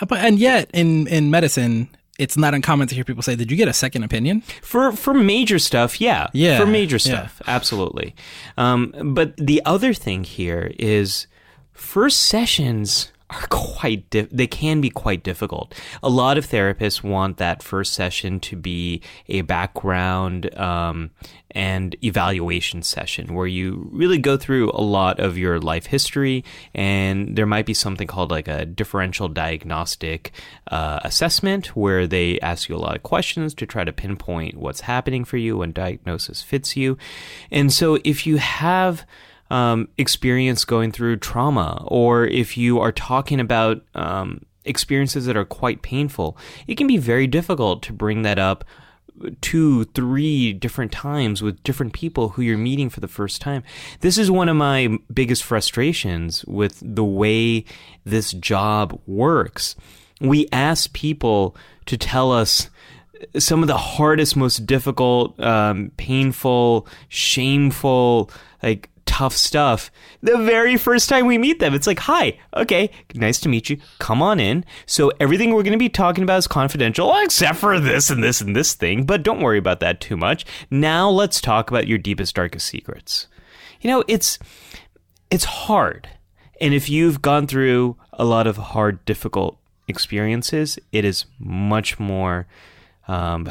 [0.07, 3.57] But and yet in in medicine, it's not uncommon to hear people say, "Did you
[3.57, 6.29] get a second opinion?" For for major stuff, yeah.
[6.33, 6.99] Yeah, For major yeah.
[6.99, 8.15] stuff, absolutely.
[8.57, 11.27] Um, but the other thing here is
[11.73, 15.75] first sessions are quite di- they can be quite difficult.
[16.03, 21.11] A lot of therapists want that first session to be a background um,
[21.51, 26.45] and evaluation session where you really go through a lot of your life history,
[26.75, 30.33] and there might be something called like a differential diagnostic
[30.69, 34.81] uh, assessment where they ask you a lot of questions to try to pinpoint what's
[34.83, 36.97] happening for you when diagnosis fits you.
[37.51, 39.07] And so if you have
[39.51, 45.45] um, experience going through trauma, or if you are talking about um, experiences that are
[45.45, 48.65] quite painful, it can be very difficult to bring that up
[49.41, 53.63] two, three different times with different people who you're meeting for the first time.
[54.01, 57.65] This is one of my biggest frustrations with the way
[58.05, 59.77] this job works.
[60.21, 61.57] We ask people
[61.87, 62.69] to tell us
[63.39, 68.31] some of the hardest, most difficult, um, painful, shameful,
[68.63, 69.91] like tough stuff
[70.21, 71.73] the very first time we meet them.
[71.73, 73.79] It's like, hi, okay, nice to meet you.
[73.99, 74.65] Come on in.
[74.85, 78.41] So everything we're going to be talking about is confidential, except for this and this
[78.41, 80.45] and this thing, but don't worry about that too much.
[80.71, 83.29] Now let's talk about your deepest, darkest secrets.
[83.81, 84.39] You know, it's,
[85.31, 86.09] it's hard.
[86.61, 92.47] And if you've gone through a lot of hard, difficult experiences, it is much more,
[93.09, 93.49] um,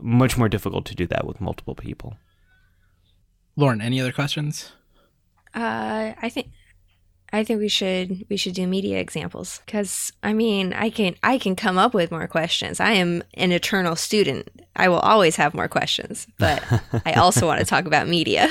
[0.00, 2.16] much more difficult to do that with multiple people.
[3.56, 4.72] Lauren, any other questions?
[5.58, 6.52] Uh, I think
[7.32, 11.36] I think we should we should do media examples because I mean I can I
[11.38, 12.78] can come up with more questions.
[12.78, 14.48] I am an eternal student.
[14.76, 16.62] I will always have more questions, but
[17.04, 18.48] I also want to talk about media.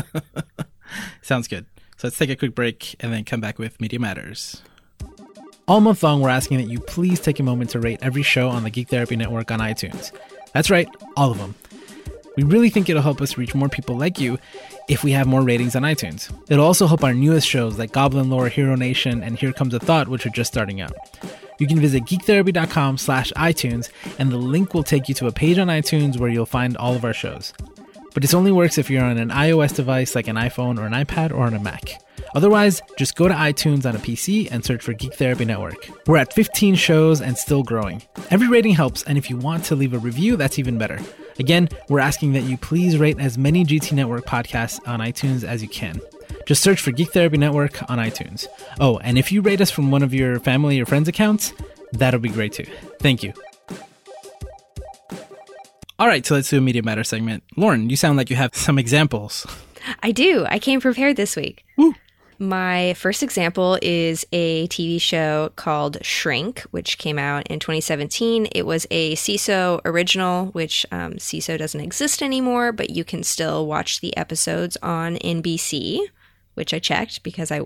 [1.22, 1.66] Sounds good.
[1.98, 4.62] So let's take a quick break and then come back with Media Matters.
[5.66, 8.48] All month long, we're asking that you please take a moment to rate every show
[8.48, 10.12] on the Geek Therapy Network on iTunes.
[10.54, 11.54] That's right, all of them.
[12.36, 14.38] We really think it'll help us reach more people like you
[14.88, 16.32] if we have more ratings on iTunes.
[16.50, 19.78] It'll also help our newest shows like Goblin Lore, Hero Nation, and Here Comes a
[19.78, 20.92] Thought, which are just starting out.
[21.58, 25.58] You can visit geektherapy.com slash iTunes, and the link will take you to a page
[25.58, 27.52] on iTunes where you'll find all of our shows.
[28.14, 30.92] But this only works if you're on an iOS device like an iPhone or an
[30.92, 32.00] iPad or on a Mac.
[32.34, 35.88] Otherwise, just go to iTunes on a PC and search for Geek Therapy Network.
[36.06, 38.02] We're at 15 shows and still growing.
[38.30, 41.00] Every rating helps, and if you want to leave a review, that's even better.
[41.38, 45.62] Again, we're asking that you please rate as many GT Network podcasts on iTunes as
[45.62, 46.00] you can.
[46.46, 48.46] Just search for Geek Therapy Network on iTunes.
[48.80, 51.52] Oh, and if you rate us from one of your family or friends' accounts,
[51.92, 52.66] that'll be great too.
[53.00, 53.32] Thank you.
[55.98, 57.42] All right, so let's do a Media Matter segment.
[57.56, 59.46] Lauren, you sound like you have some examples.
[60.02, 60.46] I do.
[60.48, 61.64] I came prepared this week.
[61.76, 61.94] Woo.
[62.40, 68.46] My first example is a TV show called Shrink, which came out in 2017.
[68.52, 73.66] It was a Seeso original, which um, Seeso doesn't exist anymore, but you can still
[73.66, 76.00] watch the episodes on NBC,
[76.54, 77.62] which I checked because I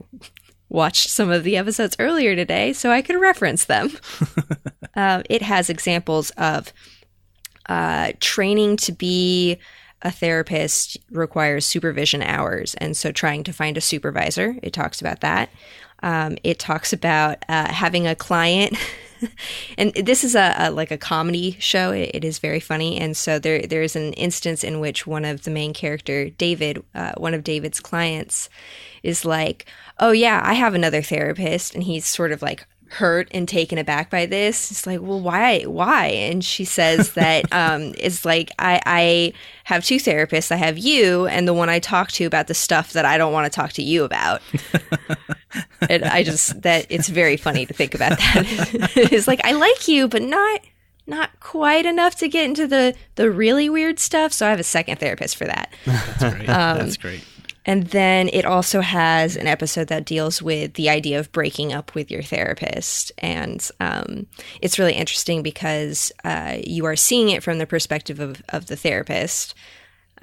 [0.71, 3.91] watched some of the episodes earlier today so I could reference them.
[4.97, 6.73] uh, it has examples of
[7.69, 9.59] uh, training to be
[10.03, 12.75] a therapist requires supervision hours.
[12.75, 15.49] And so trying to find a supervisor, it talks about that.
[16.03, 18.77] Um, it talks about uh, having a client.
[19.79, 21.93] and this is a, a, like a comedy show.
[21.93, 25.25] It, it is very funny, and so there there is an instance in which one
[25.25, 28.49] of the main character, David, uh, one of David's clients,
[29.05, 29.67] is like,
[30.01, 34.11] "Oh yeah, I have another therapist," and he's sort of like hurt and taken aback
[34.11, 34.71] by this.
[34.71, 35.63] It's like, well, why?
[35.63, 36.07] Why?
[36.09, 39.33] And she says that um, it's like I, I
[39.65, 40.53] have two therapists.
[40.53, 43.33] I have you and the one I talk to about the stuff that I don't
[43.33, 44.43] want to talk to you about.
[45.89, 48.93] and I just that it's very funny to think about that.
[48.97, 50.61] it's like I like you, but not
[51.07, 54.33] not quite enough to get into the the really weird stuff.
[54.33, 55.73] So I have a second therapist for that.
[55.87, 56.49] That's great.
[56.49, 57.25] Um, That's great.
[57.65, 61.95] And then it also has an episode that deals with the idea of breaking up
[61.95, 63.13] with your therapist.
[63.19, 64.27] And um,
[64.61, 68.77] it's really interesting because uh, you are seeing it from the perspective of, of the
[68.77, 69.55] therapist.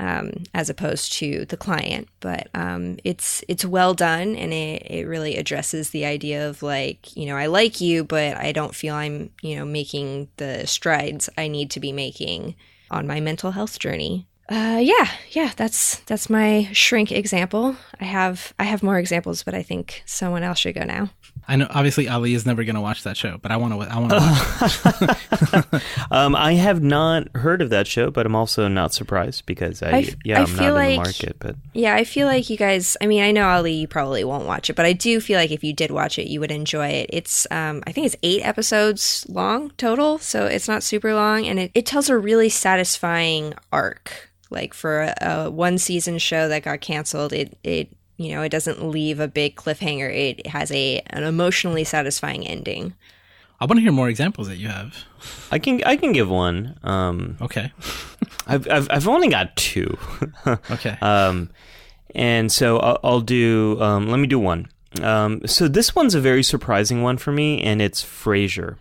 [0.02, 5.06] Um, as opposed to the client, but um, it's it's well done and it, it
[5.06, 8.95] really addresses the idea of like you know I like you, but I don't feel
[8.95, 12.56] I'm you know making the strides I need to be making
[12.89, 17.75] on my mental health journey uh, yeah, yeah, that's that's my shrink example.
[17.99, 21.12] I have I have more examples, but I think someone else should go now.
[21.47, 23.79] I know obviously Ali is never going to watch that show, but I want to
[23.81, 25.83] I want to watch.
[26.12, 29.89] um, I have not heard of that show, but I'm also not surprised because I,
[29.89, 32.57] I yeah, I am not like, in the market, but Yeah, I feel like you
[32.57, 35.38] guys I mean, I know Ali you probably won't watch it, but I do feel
[35.38, 37.12] like if you did watch it, you would enjoy it.
[37.13, 41.59] It's um I think it's 8 episodes long total, so it's not super long and
[41.59, 46.63] it, it tells a really satisfying arc like for a, a one season show that
[46.63, 50.13] got canceled, it it you know, it doesn't leave a big cliffhanger.
[50.13, 52.93] It has a an emotionally satisfying ending.
[53.62, 54.95] I want to hear more examples that you have.
[55.51, 56.77] I can I can give one.
[56.83, 57.71] Um, Okay.
[58.47, 59.97] I've, I've I've only got two.
[60.71, 60.97] Okay.
[61.01, 61.49] Um,
[62.15, 63.79] and so I'll, I'll do.
[63.81, 64.67] Um, let me do one.
[65.03, 68.77] Um, so this one's a very surprising one for me, and it's Frasier.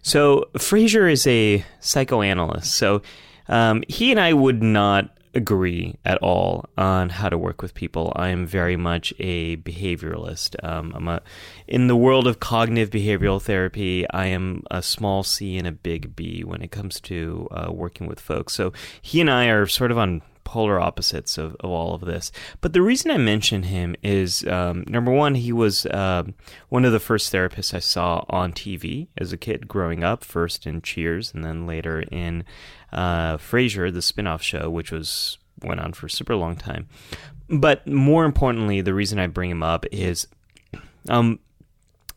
[0.00, 2.74] So Frasier is a psychoanalyst.
[2.74, 3.02] So
[3.48, 8.12] um, he and I would not agree at all on how to work with people.
[8.16, 10.62] I am very much a behavioralist.
[10.62, 11.22] Um, I'm a
[11.66, 14.08] in the world of cognitive behavioral therapy.
[14.10, 18.06] I am a small C and a big B when it comes to uh, working
[18.06, 18.54] with folks.
[18.54, 22.32] So he and I are sort of on polar opposites of, of all of this.
[22.60, 26.34] But the reason I mention him is um, number one, he was um
[26.68, 30.66] one of the first therapists I saw on TV as a kid growing up, first
[30.66, 32.44] in Cheers and then later in
[32.92, 36.88] uh, Frasier, the spin off show, which was went on for a super long time.
[37.48, 40.26] But more importantly, the reason I bring him up is
[41.08, 41.38] um,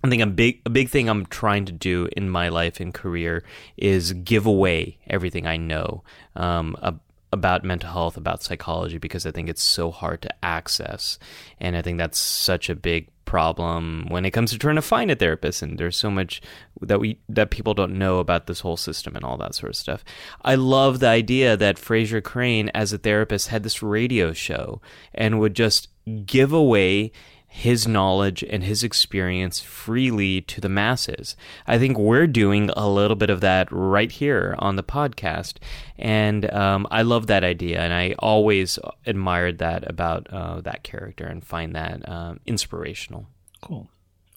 [0.04, 2.94] I think a big a big thing I'm trying to do in my life and
[2.94, 3.44] career
[3.78, 6.04] is give away everything I know
[6.36, 11.18] um, ab- about mental health, about psychology, because I think it's so hard to access,
[11.60, 15.12] and I think that's such a big problem when it comes to trying to find
[15.12, 15.62] a therapist.
[15.62, 16.42] And there's so much
[16.82, 19.76] that we that people don't know about this whole system and all that sort of
[19.76, 20.04] stuff.
[20.44, 24.82] I love the idea that Frasier Crane, as a therapist, had this radio show
[25.14, 25.90] and would just
[26.26, 27.12] give away
[27.58, 31.38] his knowledge and his experience freely to the masses.
[31.65, 35.54] I think we're doing a little bit of that right here on the podcast.
[35.98, 37.80] And um, I love that idea.
[37.80, 43.28] And I always admired that about uh, that character and find that um, inspirational.
[43.62, 43.88] cool.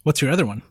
[0.05, 0.63] What's your other one?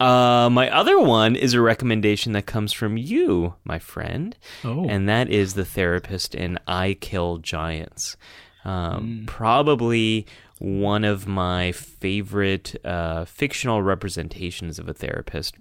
[0.00, 4.86] Uh, my other one is a recommendation that comes from you, my friend, Oh.
[4.88, 8.16] and that is the therapist in I Kill Giants.
[8.64, 10.26] Um, Probably
[10.62, 15.56] one of my favorite uh, fictional representations of a therapist.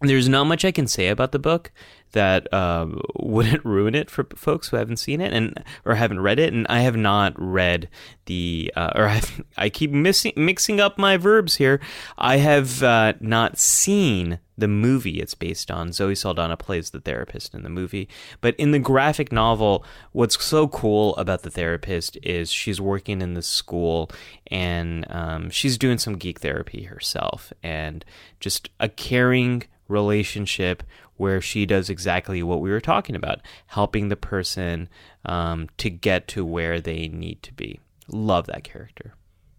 [0.00, 1.70] There's not much I can say about the book
[2.12, 6.38] that um, wouldn't ruin it for folks who haven't seen it and or haven't read
[6.38, 6.52] it.
[6.52, 7.88] And I have not read
[8.26, 11.80] the uh, or I've, I keep missing, mixing up my verbs here.
[12.16, 15.92] I have uh, not seen the movie it's based on.
[15.92, 18.08] Zoe Saldana plays the therapist in the movie,
[18.40, 23.34] but in the graphic novel, what's so cool about the therapist is she's working in
[23.34, 24.10] the school
[24.48, 28.04] and um, she's doing some geek therapy herself, and
[28.40, 30.82] just a caring relationship
[31.16, 34.88] where she does exactly what we were talking about, helping the person
[35.24, 37.80] um, to get to where they need to be.
[38.08, 39.14] Love that character.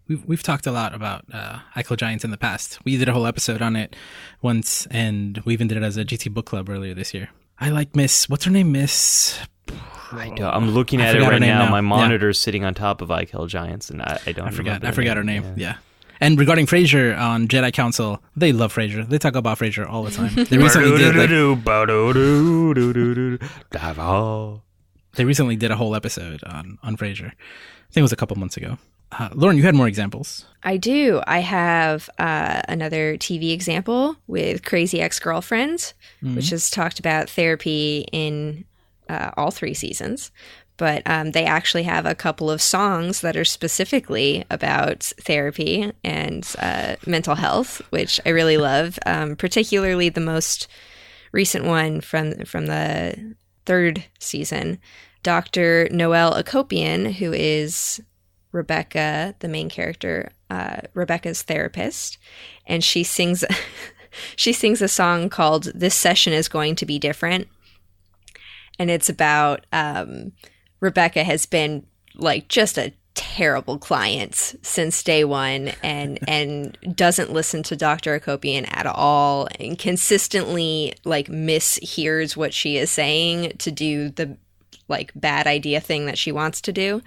[0.08, 1.60] We've we've talked a lot about uh,
[1.96, 2.80] Giants in the past.
[2.84, 3.96] We did a whole episode on it
[4.42, 7.30] once, and we even did it as a GT book club earlier this year.
[7.60, 8.28] I like Miss.
[8.28, 8.72] What's her name?
[8.72, 9.38] Miss.
[10.12, 11.66] I don't, I'm looking at it right now.
[11.66, 11.70] now.
[11.70, 11.82] My Yeah.
[11.82, 14.48] monitor's sitting on top of I Kill Giants, and I, I don't.
[14.48, 14.84] I forgot.
[14.84, 15.44] I forgot her name.
[15.44, 15.54] Yeah.
[15.58, 15.76] Yeah.
[16.22, 19.08] And regarding Frasier on Jedi Council, they love Frasier.
[19.08, 20.36] They talk about Frasier all the time.
[20.36, 21.30] They recently did like
[25.16, 27.28] they recently did a whole episode on on Frasier.
[27.28, 28.78] I think it was a couple months ago.
[29.12, 30.46] Uh, Lauren, you had more examples.
[30.62, 31.22] I do.
[31.26, 38.06] I have uh, another TV example with Crazy Ex Girlfriends, which has talked about therapy
[38.12, 38.66] in
[39.10, 40.32] uh, all three seasons.
[40.80, 46.48] But um, they actually have a couple of songs that are specifically about therapy and
[46.58, 48.98] uh, mental health, which I really love.
[49.06, 50.70] Um, particularly the most
[51.34, 54.80] recent one from from the third season.
[55.22, 55.90] Dr.
[55.92, 58.02] Noelle Akopian, who is
[58.54, 62.18] Rebecca, the main character, uh, Rebecca's therapist,
[62.66, 63.44] and she sings
[64.38, 67.50] she sings a song called "This Session Is Going to Be Different,"
[68.80, 70.32] and it's about um,
[70.80, 77.64] Rebecca has been like just a terrible client since day one and and doesn't listen
[77.64, 78.18] to Dr.
[78.20, 84.38] Akopian at all and consistently like mishears what she is saying to do the
[84.90, 87.02] like bad idea thing that she wants to do.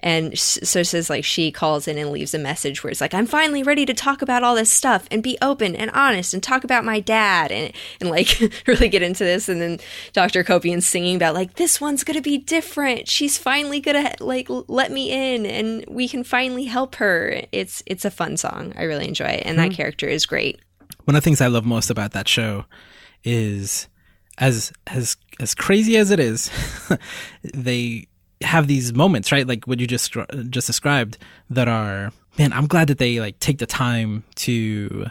[0.00, 3.14] And so it says like she calls in and leaves a message where it's like
[3.14, 6.42] i'm finally ready to talk about all this stuff and be open and honest and
[6.42, 7.52] talk about my dad.
[7.52, 9.48] And and like really get into this.
[9.48, 9.78] And then
[10.12, 13.08] dr copian's singing about like this one's gonna be different.
[13.08, 17.42] She's finally gonna like let me in and we can finally help her.
[17.52, 18.72] It's it's a fun song.
[18.76, 19.42] I really enjoy it.
[19.46, 19.76] And that mm-hmm.
[19.76, 20.60] character is great.
[21.04, 22.64] One of the things I love most about that show
[23.24, 23.88] is
[24.38, 26.50] as as as crazy as it is,
[27.54, 28.06] they
[28.40, 29.46] have these moments, right?
[29.46, 30.16] Like what you just
[30.48, 31.18] just described
[31.50, 35.06] that are man, I'm glad that they like take the time to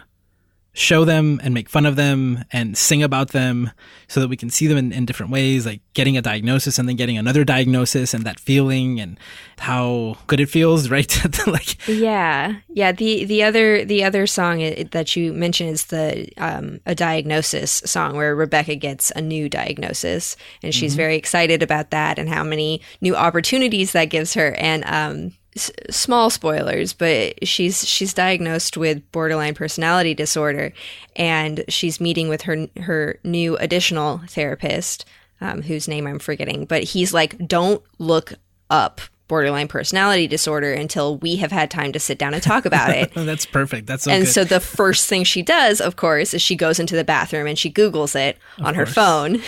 [0.74, 3.72] show them and make fun of them and sing about them
[4.08, 6.88] so that we can see them in, in, different ways, like getting a diagnosis and
[6.88, 9.20] then getting another diagnosis and that feeling and
[9.60, 11.22] how good it feels, right?
[11.48, 12.92] like yeah, yeah.
[12.92, 18.16] The the other the other song that you mentioned is the um, a diagnosis song
[18.16, 20.98] where Rebecca gets a new diagnosis and she's mm-hmm.
[20.98, 25.72] very excited about that and how many new opportunities that gives her and um, s-
[25.90, 30.74] small spoilers, but she's she's diagnosed with borderline personality disorder,
[31.16, 35.06] and she's meeting with her her new additional therapist,
[35.40, 36.66] um, whose name I'm forgetting.
[36.66, 38.34] But he's like, "Don't look
[38.70, 39.02] up
[39.32, 43.14] borderline personality disorder until we have had time to sit down and talk about it.
[43.16, 43.88] That's perfect.
[43.88, 44.32] That's so and good.
[44.32, 47.58] so the first thing she does, of course, is she goes into the bathroom and
[47.58, 48.90] she Googles it of on course.
[48.90, 49.42] her phone.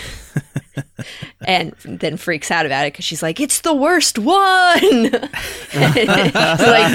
[1.46, 5.20] and then freaks out about it because she's like, "It's the worst one." like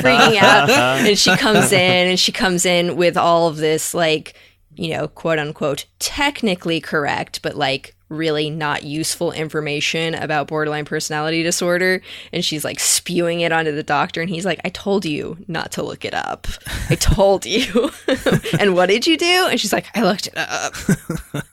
[0.01, 4.35] freaking out, and she comes in and she comes in with all of this like
[4.75, 11.43] you know, quote unquote, technically correct, but like really not useful information about borderline personality
[11.43, 12.01] disorder.
[12.33, 14.21] And she's like spewing it onto the doctor.
[14.21, 16.47] And he's like, I told you not to look it up.
[16.89, 17.91] I told you.
[18.59, 19.49] and what did you do?
[19.51, 20.75] And she's like, I looked it up.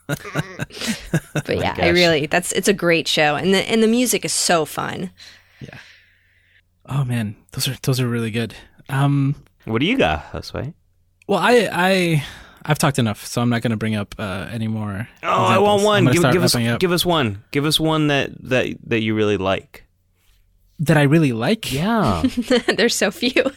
[1.44, 3.36] but yeah, I really, that's, it's a great show.
[3.36, 5.10] And the, and the music is so fun.
[5.60, 5.78] Yeah.
[6.86, 8.54] Oh man, those are, those are really good.
[8.88, 9.34] Um,
[9.64, 10.72] what do you got, Josue?
[11.26, 12.24] Well, I, I,
[12.68, 15.08] I've talked enough, so I'm not going to bring up uh, any more.
[15.22, 15.50] Oh, examples.
[15.50, 16.04] I want one.
[16.06, 17.44] Give, give us, give us one.
[17.52, 19.84] Give us one that that that you really like.
[20.80, 21.72] That I really like.
[21.72, 22.22] Yeah,
[22.76, 23.32] there's so few.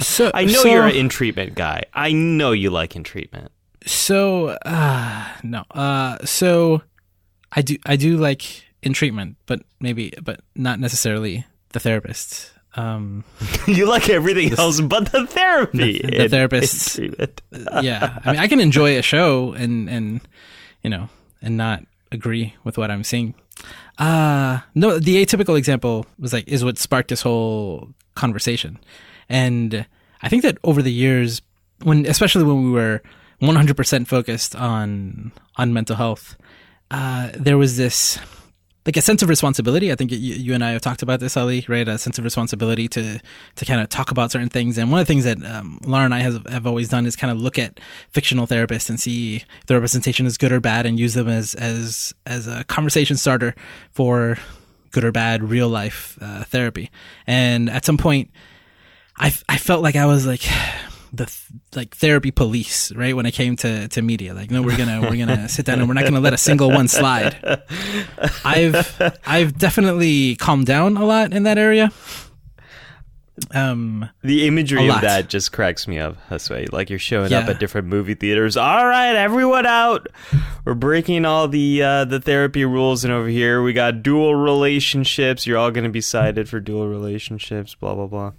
[0.00, 1.84] so I know so, you're an in treatment guy.
[1.94, 3.52] I know you like in treatment.
[3.86, 6.82] So uh, no, uh, so
[7.52, 12.50] I do I do like in treatment, but maybe but not necessarily the therapist.
[12.76, 13.24] Um,
[13.66, 16.00] you like everything this, else but the therapy.
[16.02, 16.98] The, the therapist.
[17.82, 20.20] yeah, I mean, I can enjoy a show and and
[20.82, 21.08] you know
[21.40, 23.34] and not agree with what I'm seeing.
[23.98, 28.78] Uh no, the atypical example was like is what sparked this whole conversation,
[29.28, 29.86] and
[30.20, 31.40] I think that over the years,
[31.82, 33.02] when especially when we were
[33.40, 36.36] 100% focused on on mental health,
[36.90, 38.18] uh, there was this
[38.86, 39.90] like a sense of responsibility.
[39.90, 41.86] I think you, you, and I have talked about this, Ali, right?
[41.86, 43.20] A sense of responsibility to
[43.56, 44.78] to kind of talk about certain things.
[44.78, 47.16] And one of the things that um, Lara and I has, have always done is
[47.16, 47.80] kind of look at
[48.10, 51.54] fictional therapists and see if the representation is good or bad, and use them as
[51.54, 53.54] as as a conversation starter
[53.90, 54.38] for
[54.92, 56.90] good or bad real life uh, therapy.
[57.26, 58.30] And at some point,
[59.18, 60.46] I I felt like I was like
[61.12, 61.32] the
[61.74, 63.14] like therapy police, right?
[63.14, 65.88] When it came to to media, like no, we're gonna we're gonna sit down and
[65.88, 67.62] we're not gonna let a single one slide.
[68.44, 71.92] I've I've definitely calmed down a lot in that area.
[73.54, 76.16] Um, the imagery of that just cracks me up.
[76.30, 76.72] Josue.
[76.72, 77.40] Like you're showing yeah.
[77.40, 78.56] up at different movie theaters.
[78.56, 80.08] All right, everyone out.
[80.64, 85.46] We're breaking all the uh, the therapy rules, and over here we got dual relationships.
[85.46, 87.74] You're all going to be cited for dual relationships.
[87.74, 88.32] Blah blah blah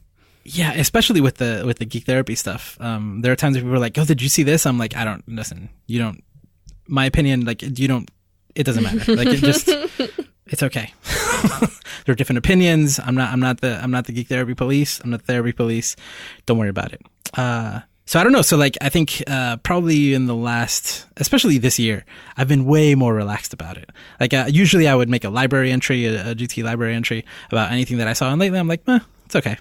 [0.48, 2.78] yeah, especially with the with the geek therapy stuff.
[2.80, 4.96] Um, there are times where people are like, "Oh, did you see this?" I'm like,
[4.96, 5.70] "I don't listen.
[5.88, 6.24] You don't.
[6.88, 8.10] My opinion, like, you don't.
[8.56, 9.14] It doesn't matter.
[9.14, 9.68] Like, it just,
[10.48, 10.94] it's okay.
[12.06, 12.98] there are different opinions.
[12.98, 13.34] I'm not.
[13.34, 13.78] I'm not the.
[13.84, 15.02] I'm not the geek therapy police.
[15.02, 15.98] I'm not the therapy police.
[16.46, 17.02] Don't worry about it.
[17.34, 18.42] Uh, so I don't know.
[18.42, 22.06] So like, I think uh, probably in the last, especially this year,
[22.38, 23.90] I've been way more relaxed about it.
[24.22, 27.70] Like, uh, usually I would make a library entry, a, a GT library entry about
[27.70, 29.58] anything that I saw, and lately I'm like, eh, it's okay.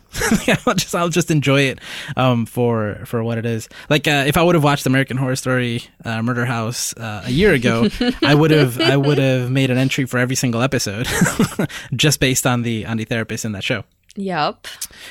[0.66, 1.80] I'll just I'll just enjoy it
[2.16, 3.68] um, for for what it is.
[3.90, 7.30] Like uh, if I would have watched American Horror Story uh, Murder House uh, a
[7.30, 7.88] year ago,
[8.22, 11.08] I would have I would have made an entry for every single episode,
[11.96, 13.82] just based on the on the therapist in that show.
[14.14, 14.68] Yep.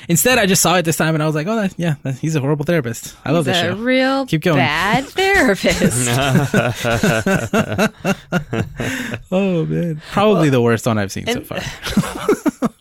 [0.08, 2.16] Instead, I just saw it this time, and I was like, "Oh, that, yeah, that,
[2.16, 3.14] he's a horrible therapist.
[3.26, 3.76] I he's love this a show.
[3.76, 4.58] Real keep going.
[4.58, 6.10] Bad therapist.
[9.32, 11.60] oh man, probably well, the worst one I've seen so far.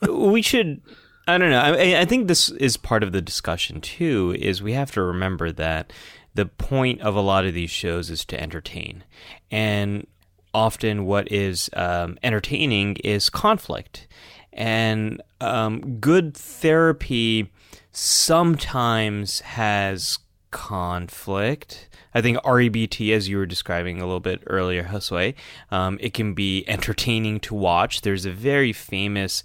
[0.09, 0.81] we should
[1.27, 1.61] I don't know.
[1.61, 4.37] I, I think this is part of the discussion too.
[4.39, 5.93] Is we have to remember that
[6.35, 9.05] the point of a lot of these shows is to entertain,
[9.51, 10.07] and
[10.53, 14.07] often what is um, entertaining is conflict,
[14.53, 17.51] and um, good therapy
[17.91, 20.19] sometimes has
[20.55, 21.89] conflict.
[22.15, 25.35] I think REBT, as you were describing a little bit earlier, Josue,
[25.73, 28.03] um, it can be entertaining to watch.
[28.03, 29.43] There's a very famous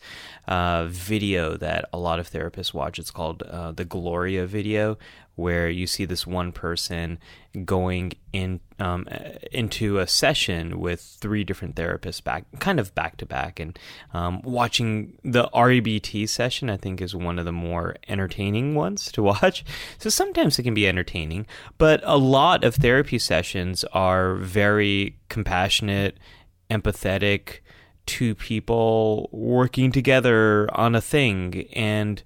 [0.48, 3.00] uh, video that a lot of therapists watch.
[3.00, 5.00] It's called uh, the Gloria video,
[5.40, 7.18] where you see this one person
[7.66, 9.08] going in um,
[9.52, 13.78] into a session with three different therapists back, kind of back to back, and
[14.14, 16.70] um, watching the REBT session.
[16.70, 19.66] I think is one of the more entertaining ones to watch.
[19.98, 26.18] So sometimes it can be entertaining, but a lot of therapy sessions are very compassionate,
[26.70, 27.60] empathetic
[28.10, 32.24] two people working together on a thing and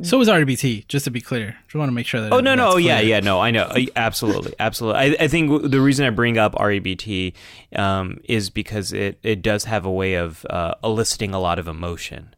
[0.00, 1.56] so is RBT, just to be clear.
[1.64, 2.32] Just want to make sure that.
[2.32, 5.00] Oh no, no, that's yeah, yeah, no, I know, absolutely, absolutely.
[5.00, 7.34] I, I think the reason I bring up REBT
[7.76, 11.68] um, is because it it does have a way of uh, eliciting a lot of
[11.68, 12.34] emotion,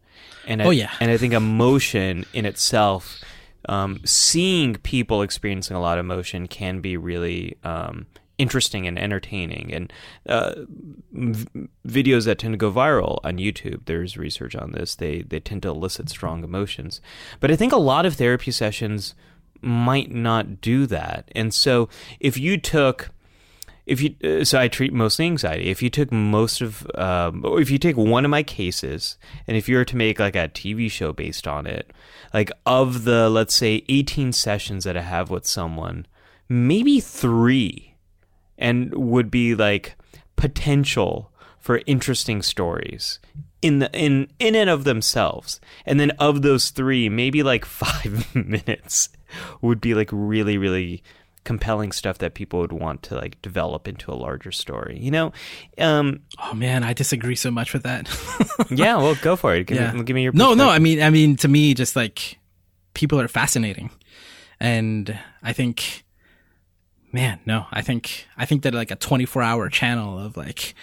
[0.46, 0.90] and I, Oh, yeah.
[1.00, 3.20] and I think emotion in itself,
[3.68, 8.06] um, seeing people experiencing a lot of emotion can be really um,
[8.38, 9.72] interesting and entertaining.
[9.72, 9.92] And
[10.28, 10.54] uh,
[11.12, 14.94] v- videos that tend to go viral on YouTube, there's research on this.
[14.94, 17.00] They they tend to elicit strong emotions,
[17.40, 19.14] but I think a lot of therapy sessions
[19.60, 21.30] might not do that.
[21.34, 21.88] And so
[22.20, 23.10] if you took
[23.86, 25.68] if you uh, so I treat mostly anxiety.
[25.68, 29.68] If you took most of, um, if you take one of my cases, and if
[29.68, 31.92] you were to make like a TV show based on it,
[32.32, 36.06] like of the let's say eighteen sessions that I have with someone,
[36.48, 37.93] maybe three,
[38.64, 39.94] and would be like
[40.36, 43.20] potential for interesting stories
[43.60, 45.60] in the in in and of themselves.
[45.84, 49.10] And then of those three, maybe like five minutes
[49.60, 51.02] would be like really really
[51.44, 54.98] compelling stuff that people would want to like develop into a larger story.
[54.98, 55.32] You know,
[55.76, 58.08] um, Oh man, I disagree so much with that.
[58.70, 58.96] yeah.
[58.96, 59.66] Well, go for it.
[59.66, 59.92] Give, yeah.
[59.92, 60.70] me, give me your no, no.
[60.70, 62.38] I mean, I mean, to me, just like
[62.94, 63.90] people are fascinating,
[64.58, 66.03] and I think,
[67.14, 70.74] man, no, I think, I think that like a twenty-four hour channel of like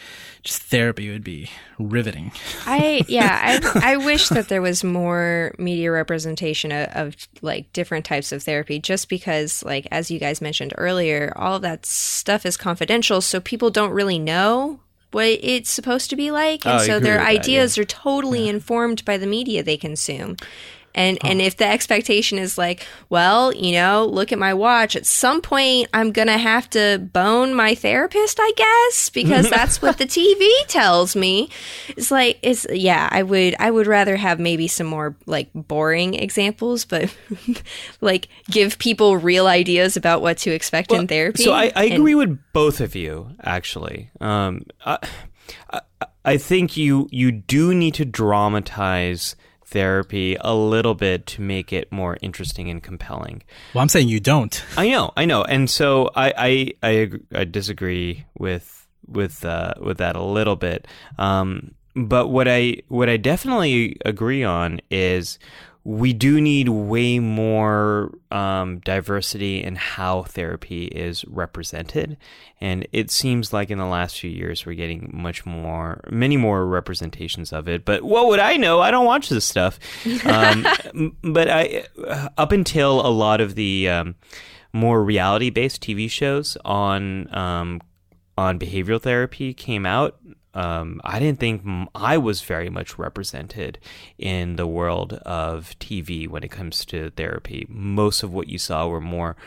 [0.43, 2.31] just therapy would be riveting.
[2.65, 8.05] I yeah, I I wish that there was more media representation of, of like different
[8.05, 12.45] types of therapy just because like as you guys mentioned earlier, all of that stuff
[12.45, 14.79] is confidential so people don't really know
[15.11, 18.47] what it's supposed to be like and Oh, so their with that, ideas are totally
[18.47, 20.37] informed by the media they consume.
[20.93, 24.95] And and if the expectation is like, well, you know, look at my watch.
[24.95, 29.97] At some point, I'm gonna have to bone my therapist, I guess, because that's what
[29.97, 31.49] the TV tells me.
[31.89, 33.07] It's like it's yeah.
[33.11, 37.15] I would I would rather have maybe some more like boring examples, but
[38.01, 41.43] like give people real ideas about what to expect in therapy.
[41.43, 44.09] So I, I And- agree with both of you, actually.
[44.19, 44.97] Um, I,
[45.71, 45.81] I,
[46.23, 49.35] I think you you do need to dramatize
[49.71, 53.41] therapy a little bit to make it more interesting and compelling.
[53.73, 54.63] Well, I'm saying you don't.
[54.77, 59.97] I know, I know, and so I I I, I disagree with with uh, with
[59.97, 60.87] that a little bit.
[61.17, 65.39] Um, but what I what I definitely agree on is
[65.83, 72.17] we do need way more um, diversity in how therapy is represented,
[72.59, 76.67] and it seems like in the last few years we're getting much more, many more
[76.67, 77.83] representations of it.
[77.83, 78.79] But what would I know?
[78.79, 79.79] I don't watch this stuff.
[80.25, 80.67] Um,
[81.23, 81.85] but I,
[82.37, 84.15] up until a lot of the um,
[84.73, 87.81] more reality-based TV shows on um,
[88.37, 90.19] on behavioral therapy came out,
[90.53, 91.63] um, I didn't think
[91.95, 93.79] I was very much represented
[94.17, 97.65] in the world of TV when it comes to therapy.
[97.69, 99.37] Most of what you saw were more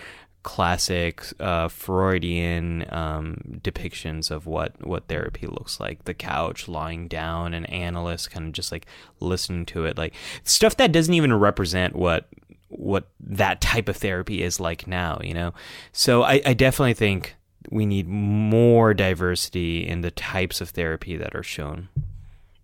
[0.43, 6.05] classic uh, Freudian um, depictions of what, what therapy looks like.
[6.05, 8.87] The couch, lying down, an analyst kind of just like
[9.21, 12.29] listening to it, like stuff that doesn't even represent what
[12.69, 15.19] what that type of therapy is like now.
[15.23, 15.55] You know,
[15.93, 17.37] so I, I definitely think
[17.71, 21.89] we need more diversity in the types of therapy that are shown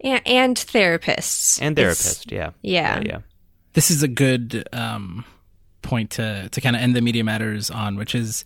[0.01, 2.31] and, and therapists and It's- therapists.
[2.33, 3.03] Yeah, yeah.
[3.05, 3.19] yeah.
[3.73, 5.25] This is a good um,
[5.83, 8.45] point to to kind of end the media matters on, which is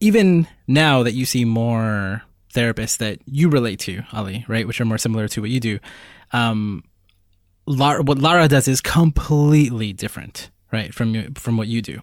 [0.00, 2.22] even now that you see more
[2.52, 5.78] therapists that you relate to, Ali, right, which are more similar to what you do.
[6.32, 6.82] Um,
[7.66, 12.00] Lara, what Lara does is completely different, right, from you, from what you do.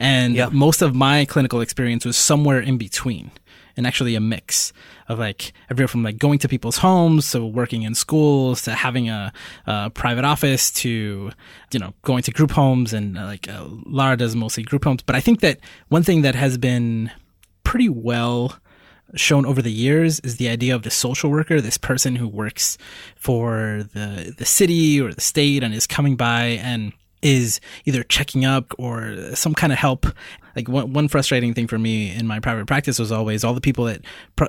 [0.00, 0.48] And Yeah.
[0.52, 3.30] most of my clinical experience was somewhere in between,
[3.76, 4.72] and actually a mix
[5.08, 9.08] of like everywhere from like going to people's homes, so working in schools, to having
[9.08, 9.32] a,
[9.66, 11.30] a private office, to
[11.72, 15.02] you know going to group homes, and uh, like uh, Lara does mostly group homes.
[15.02, 15.58] But I think that
[15.88, 17.10] one thing that has been
[17.64, 18.56] pretty well
[19.14, 22.78] shown over the years is the idea of the social worker, this person who works
[23.16, 26.92] for the the city or the state and is coming by and
[27.22, 30.06] is either checking up or some kind of help.
[30.54, 33.60] Like one, one frustrating thing for me in my private practice was always all the
[33.60, 34.02] people that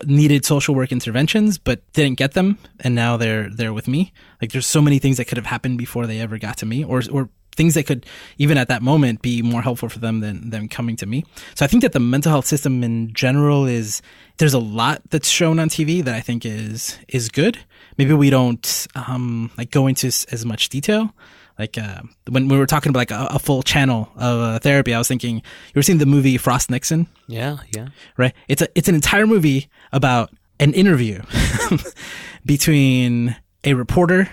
[0.06, 4.12] needed social work interventions but didn't get them, and now they're they're with me.
[4.42, 6.84] Like there's so many things that could have happened before they ever got to me,
[6.84, 8.06] or or things that could
[8.38, 11.24] even at that moment be more helpful for them than than coming to me.
[11.56, 14.02] So I think that the mental health system in general is
[14.38, 17.60] there's a lot that's shown on TV that I think is is good.
[17.98, 21.14] Maybe we don't um, like go into as much detail.
[21.60, 24.94] Like uh, when we were talking about like a, a full channel of uh, therapy,
[24.94, 25.42] I was thinking you
[25.76, 27.90] were seeing the movie Frost Nixon, Yeah, yeah.
[28.18, 28.34] right?
[28.48, 31.22] It's a it's an entire movie about an interview
[32.46, 34.30] between a reporter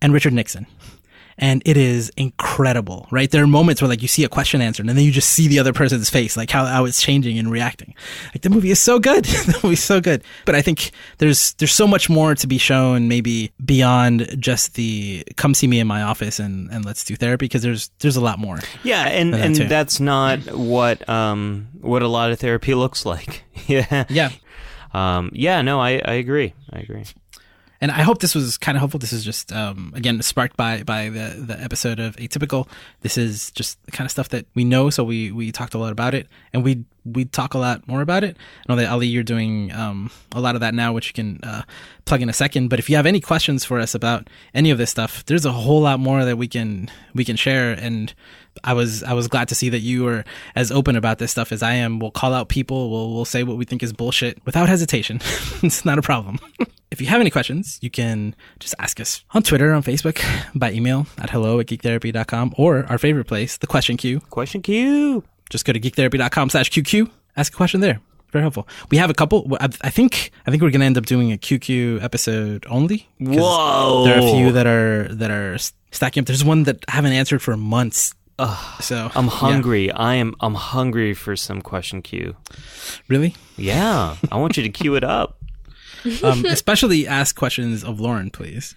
[0.00, 0.66] and Richard Nixon.
[1.40, 3.30] And it is incredible, right?
[3.30, 5.46] There are moments where like you see a question answered and then you just see
[5.46, 7.94] the other person's face, like how, how it's changing and reacting.
[8.34, 9.24] Like the movie is so good.
[9.24, 10.24] the movie's so good.
[10.44, 15.24] But I think there's, there's so much more to be shown maybe beyond just the
[15.36, 18.20] come see me in my office and, and let's do therapy because there's, there's a
[18.20, 18.58] lot more.
[18.82, 19.68] Yeah, and that and too.
[19.68, 23.44] that's not what um what a lot of therapy looks like.
[23.66, 24.04] yeah.
[24.08, 24.30] Yeah.
[24.92, 26.54] Um yeah, no, I I agree.
[26.72, 27.04] I agree.
[27.80, 28.98] And I hope this was kind of helpful.
[28.98, 32.68] This is just um, again sparked by by the the episode of Atypical.
[33.00, 35.78] This is just the kind of stuff that we know, so we we talked a
[35.78, 38.36] lot about it, and we we talk a lot more about it.
[38.66, 41.40] I know that Ali, you're doing um, a lot of that now, which you can
[41.42, 41.62] uh,
[42.04, 42.68] plug in a second.
[42.68, 45.52] But if you have any questions for us about any of this stuff, there's a
[45.52, 48.14] whole lot more that we can we can share and.
[48.64, 50.24] I was I was glad to see that you were
[50.56, 52.00] as open about this stuff as I am.
[52.00, 52.90] We'll call out people.
[52.90, 55.20] We'll we'll say what we think is bullshit without hesitation.
[55.62, 56.40] it's not a problem.
[56.90, 60.22] if you have any questions, you can just ask us on Twitter, on Facebook,
[60.54, 64.20] by email at hello at geektherapy.com or our favorite place, the question queue.
[64.20, 65.22] Question Q.
[65.50, 67.10] Just go to geektherapy.com slash QQ.
[67.36, 68.00] Ask a question there.
[68.32, 68.68] Very helpful.
[68.90, 69.56] We have a couple.
[69.60, 73.08] I I think I think we're gonna end up doing a QQ episode only.
[73.18, 74.04] Whoa.
[74.04, 75.56] There are a few that are that are
[75.92, 76.26] stacking up.
[76.26, 78.14] There's one that I haven't answered for months.
[78.80, 79.30] so I'm yeah.
[79.30, 79.90] hungry.
[79.90, 82.36] I am I'm hungry for some question queue.
[83.08, 83.34] Really?
[83.56, 84.16] Yeah.
[84.30, 85.36] I want you to queue it up.
[86.22, 88.76] Um, especially ask questions of Lauren, please,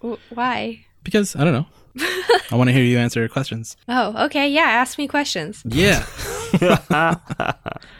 [0.00, 0.86] W- Why?
[1.02, 1.66] because I don't know.
[2.50, 3.76] I want to hear you answer questions.
[3.88, 4.48] Oh, okay.
[4.48, 5.62] Yeah, ask me questions.
[5.64, 6.04] Yeah.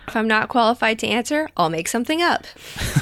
[0.09, 2.47] If I'm not qualified to answer, I'll make something up.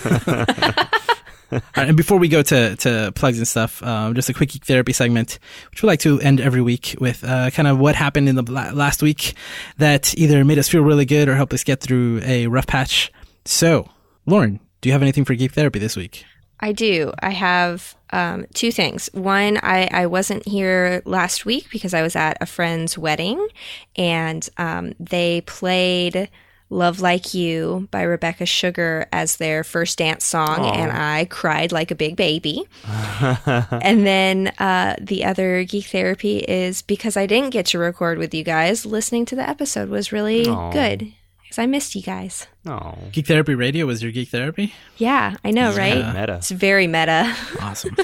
[1.53, 4.51] All right, and before we go to, to plugs and stuff, um, just a quick
[4.51, 5.39] geek therapy segment,
[5.71, 8.51] which we like to end every week with uh, kind of what happened in the
[8.51, 9.35] la- last week
[9.77, 13.13] that either made us feel really good or helped us get through a rough patch.
[13.45, 13.89] So,
[14.27, 16.25] Lauren, do you have anything for geek therapy this week?
[16.65, 17.13] I do.
[17.21, 19.11] I have um, two things.
[19.13, 23.49] One, I, I wasn't here last week because I was at a friend's wedding
[23.97, 26.31] and um, they played
[26.71, 31.91] Love Like You by Rebecca Sugar as their first dance song, and I cried like
[31.91, 32.65] a big baby.
[32.89, 38.33] and then uh, the other geek therapy is because I didn't get to record with
[38.33, 40.73] you guys, listening to the episode was really Aw.
[40.73, 41.13] good
[41.55, 42.49] because I missed you guys.
[42.67, 42.99] Oh.
[43.13, 44.75] Geek Therapy Radio was your geek therapy?
[44.97, 46.05] Yeah, I know, right?
[46.13, 46.37] Meta.
[46.39, 47.33] It's very meta.
[47.61, 47.97] Awesome.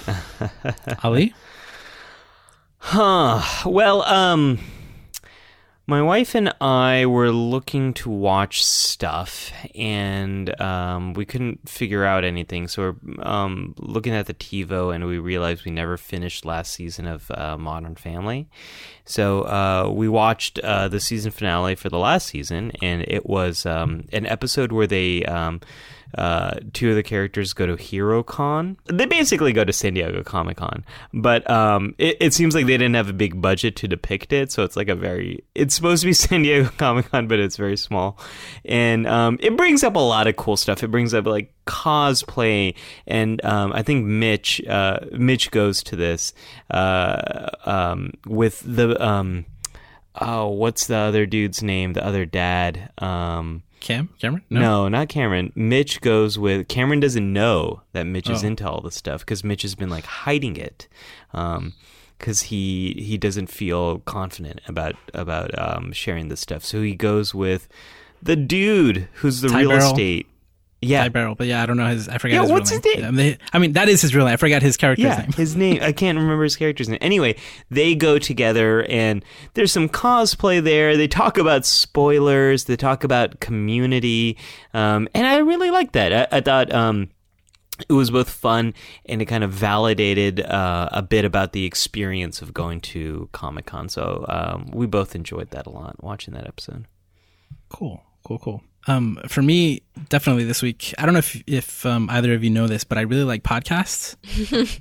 [1.03, 1.35] Ali?
[2.79, 3.43] Huh.
[3.67, 4.59] Well, um
[5.91, 12.23] my wife and I were looking to watch stuff and um, we couldn't figure out
[12.23, 12.69] anything.
[12.69, 17.09] So we're um, looking at the TiVo and we realized we never finished last season
[17.09, 18.49] of uh, Modern Family.
[19.05, 23.67] So uh, we watched uh, the season finale for the last season and it was
[23.67, 25.25] um, an episode where they.
[26.17, 28.77] Uh, two of the characters go to HeroCon.
[28.87, 32.77] They basically go to San Diego Comic Con, but um, it, it seems like they
[32.77, 35.45] didn't have a big budget to depict it, so it's like a very.
[35.55, 38.19] It's supposed to be San Diego Comic Con, but it's very small,
[38.65, 40.83] and um, it brings up a lot of cool stuff.
[40.83, 42.75] It brings up like cosplay,
[43.07, 46.33] and um, I think Mitch uh, Mitch goes to this
[46.71, 49.47] uh, um, with the um,
[50.21, 51.93] oh, what's the other dude's name?
[51.93, 52.91] The other dad.
[52.99, 54.11] Um, Cam?
[54.21, 54.43] Cameron?
[54.51, 54.89] no.
[54.89, 55.53] not Cameron.
[55.55, 58.47] Mitch goes with Cameron doesn't know that Mitch is Oh.
[58.49, 60.87] into all this stuff because Mitch has been like hiding it,
[61.33, 66.65] because he he doesn't feel confident about about um, sharing this stuff.
[66.65, 67.67] So he goes with
[68.23, 69.91] the dude who's the Ty real Burrell?
[69.91, 70.27] estate.
[70.83, 72.09] Yeah, Ty Burrell, but yeah, I don't know his.
[72.09, 72.95] I forgot Yeah, his what's his name.
[73.01, 73.05] name?
[73.05, 74.33] I mean, I mean, that is his real name.
[74.33, 75.33] I forgot his character's yeah, name.
[75.33, 75.79] his name.
[75.83, 76.99] I can't remember his character's name.
[77.03, 77.37] Anyway,
[77.71, 79.23] they go together, and
[79.55, 80.97] there's some cosplay there.
[80.97, 82.65] They talk about spoilers.
[82.65, 84.39] They talk about community,
[84.73, 86.33] um, and I really like that.
[86.33, 86.73] I, I thought.
[86.73, 87.11] Um,
[87.89, 88.75] it was both fun
[89.07, 93.65] and it kind of validated uh, a bit about the experience of going to Comic
[93.65, 93.89] Con.
[93.89, 96.85] So um, we both enjoyed that a lot watching that episode.
[97.71, 98.63] Cool, cool, cool.
[98.87, 100.95] Um, for me, definitely this week.
[100.99, 103.43] I don't know if if um, either of you know this, but I really like
[103.43, 104.17] podcasts.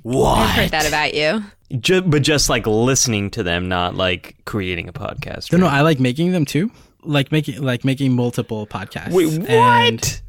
[0.02, 0.38] What?
[0.38, 1.44] I've heard that about you.
[1.78, 5.52] Ju- but just like listening to them, not like creating a podcast.
[5.52, 5.66] No, no.
[5.66, 6.70] I like making them too.
[7.02, 9.12] Like making like making multiple podcasts.
[9.12, 9.50] Wait, what?
[9.50, 10.22] And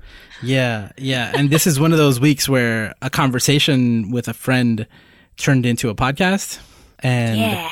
[0.44, 1.32] yeah, yeah.
[1.36, 4.86] And this is one of those weeks where a conversation with a friend
[5.38, 6.60] turned into a podcast.
[7.00, 7.70] And Yeah.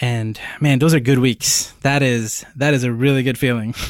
[0.00, 1.72] And man, those are good weeks.
[1.82, 3.74] That is that is a really good feeling.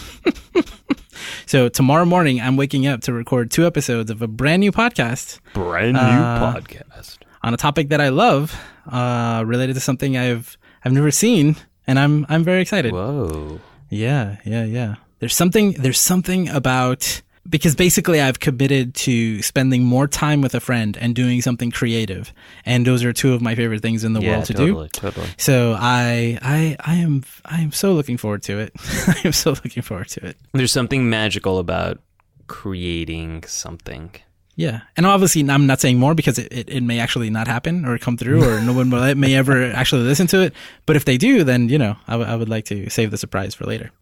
[1.48, 5.40] so tomorrow morning, I'm waking up to record two episodes of a brand new podcast
[5.54, 7.16] Brand new Uh, podcast.
[7.42, 8.54] on a topic that I love,
[8.90, 12.92] uh, related to something I've I've never seen, and I'm I'm very excited.
[12.92, 13.60] Whoa.
[13.90, 14.94] Yeah, yeah, yeah.
[15.18, 20.60] There's something there's something about because basically I've committed to spending more time with a
[20.60, 22.32] friend and doing something creative.
[22.64, 25.00] And those are two of my favorite things in the yeah, world to totally, do.
[25.00, 25.28] totally.
[25.38, 28.72] So I I I am I am so looking forward to it.
[29.08, 30.36] I am so looking forward to it.
[30.52, 32.00] There's something magical about
[32.46, 34.10] creating something.
[34.56, 34.80] Yeah.
[34.96, 37.96] And obviously I'm not saying more because it, it, it may actually not happen or
[37.96, 40.52] come through or no one will, may ever actually listen to it.
[40.84, 43.18] But if they do, then, you know, I, w- I would like to save the
[43.18, 43.92] surprise for later.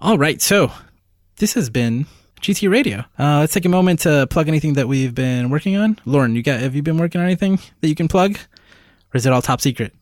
[0.00, 0.42] All right.
[0.42, 0.72] So
[1.36, 2.06] this has been
[2.42, 3.04] GT Radio.
[3.18, 5.96] Uh, let's take a moment to plug anything that we've been working on.
[6.04, 9.24] Lauren, you got, have you been working on anything that you can plug or is
[9.24, 9.94] it all top secret?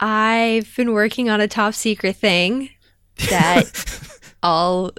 [0.00, 2.70] I've been working on a top secret thing
[3.28, 4.92] that I'll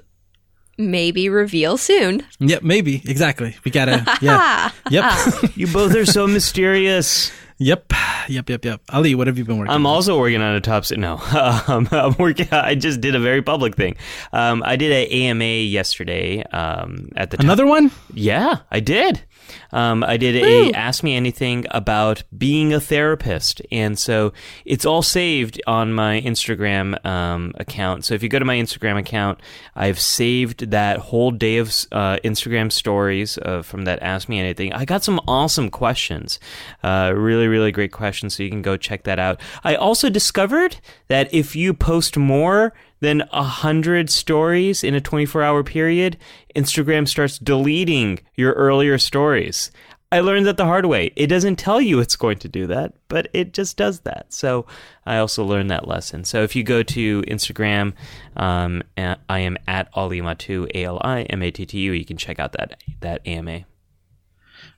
[0.78, 2.24] maybe reveal soon.
[2.40, 2.62] Yep.
[2.62, 3.02] Maybe.
[3.06, 3.56] Exactly.
[3.66, 4.70] We gotta, yeah.
[4.92, 5.14] Yep.
[5.56, 7.32] You both are so mysterious.
[7.62, 7.94] Yep.
[8.28, 8.50] Yep.
[8.50, 8.66] Yep.
[8.66, 8.82] Yep.
[8.90, 9.76] Ali, what have you been working on?
[9.76, 9.94] I'm on?
[9.94, 10.84] also working on a top.
[10.92, 11.18] No,
[11.68, 12.48] um, I'm working.
[12.52, 13.96] I just did a very public thing.
[14.34, 16.44] Um, I did a AMA yesterday.
[16.52, 17.92] Um, at the top- Another one?
[18.14, 19.22] Yeah, I did.
[19.72, 23.62] Um, I did a Ask Me Anything about being a therapist.
[23.72, 24.34] And so
[24.66, 28.06] it's all saved on my Instagram um, account.
[28.06, 29.40] So if you go to my Instagram account,
[29.76, 34.74] I've saved that whole day of uh, Instagram stories uh, from that Ask Me Anything.
[34.74, 36.40] I got some awesome questions.
[36.84, 38.36] Uh, really, really great questions.
[38.36, 39.40] So you can go check that out.
[39.64, 40.78] I also discovered
[41.08, 46.18] that if you post more, than a hundred stories in a 24 hour period,
[46.56, 49.72] Instagram starts deleting your earlier stories.
[50.14, 51.12] I learned that the hard way.
[51.16, 54.26] It doesn't tell you it's going to do that, but it just does that.
[54.34, 54.66] So
[55.06, 56.26] I also learned that lesson.
[56.26, 57.94] So if you go to Instagram,
[58.36, 61.94] um, I am at Ali AliMattu, A L I M A T T U.
[61.94, 63.62] You can check out that that AMA.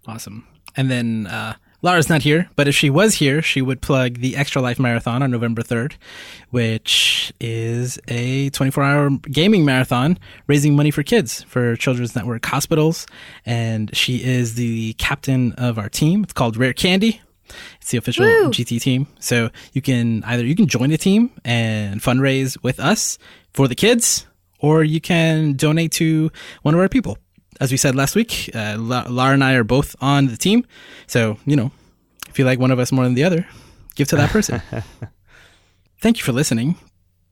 [0.05, 0.47] Awesome.
[0.75, 4.37] And then uh, Lara's not here, but if she was here, she would plug the
[4.37, 5.95] Extra Life Marathon on November 3rd,
[6.49, 10.17] which is a 24 hour gaming marathon
[10.47, 13.05] raising money for kids for Children's Network hospitals.
[13.45, 16.23] And she is the captain of our team.
[16.23, 17.21] It's called Rare Candy.
[17.81, 18.49] It's the official Woo!
[18.49, 19.07] GT team.
[19.19, 23.19] So you can either you can join the team and fundraise with us
[23.51, 24.25] for the kids,
[24.59, 26.31] or you can donate to
[26.61, 27.17] one of our people.
[27.59, 30.65] As we said last week, uh, Lara and I are both on the team.
[31.07, 31.71] So, you know,
[32.29, 33.47] if you like one of us more than the other,
[33.95, 34.61] give to that person.
[36.01, 36.75] Thank you for listening.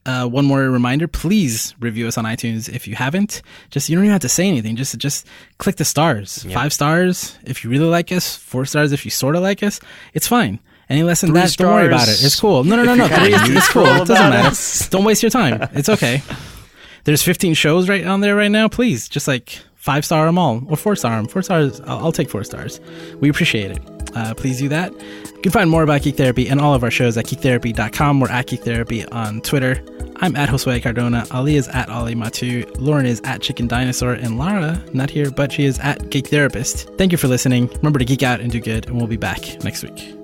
[0.04, 3.42] Uh, one more reminder, please review us on iTunes if you haven't.
[3.70, 4.76] Just you don't even have to say anything.
[4.76, 5.28] Just just
[5.60, 6.44] click the stars.
[6.52, 8.36] Five stars if you really like us.
[8.36, 9.80] Four stars if you sort of like us.
[10.14, 10.60] It's fine.
[10.90, 12.24] Any less than Three that, don't worry about it.
[12.24, 12.64] It's cool.
[12.64, 13.08] No, no, no, no.
[13.08, 13.86] Three is it's cool.
[13.86, 14.50] It doesn't matter.
[14.50, 14.90] us.
[14.90, 15.70] Don't waste your time.
[15.74, 16.22] It's okay.
[17.04, 18.68] There's 15 shows right on there right now.
[18.68, 21.28] Please, just like five star them all or four star them.
[21.28, 21.82] Four stars.
[21.82, 22.80] I'll, I'll take four stars.
[23.20, 23.80] We appreciate it.
[24.16, 24.92] Uh, please do that.
[24.94, 28.20] You can find more about Geek Therapy and all of our shows at geektherapy.com.
[28.20, 29.84] We're at Geek Therapy on Twitter.
[30.18, 31.26] I'm at Josue Cardona.
[31.32, 32.70] Ali is at Ali Mattu.
[32.80, 34.14] Lauren is at Chicken Dinosaur.
[34.14, 36.90] And Lara, not here, but she is at Geek Therapist.
[36.98, 37.68] Thank you for listening.
[37.78, 40.16] Remember to geek out and do good, and we'll be back next week.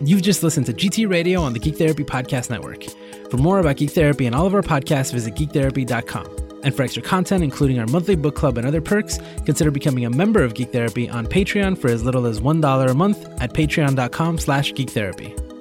[0.00, 2.84] You've just listened to GT Radio on the Geek Therapy Podcast Network.
[3.30, 6.43] For more about Geek Therapy and all of our podcasts, visit geektherapy.com.
[6.64, 10.10] And for extra content, including our monthly book club and other perks, consider becoming a
[10.10, 14.38] member of Geek Therapy on Patreon for as little as $1 a month at patreon.com
[14.38, 15.53] slash geektherapy.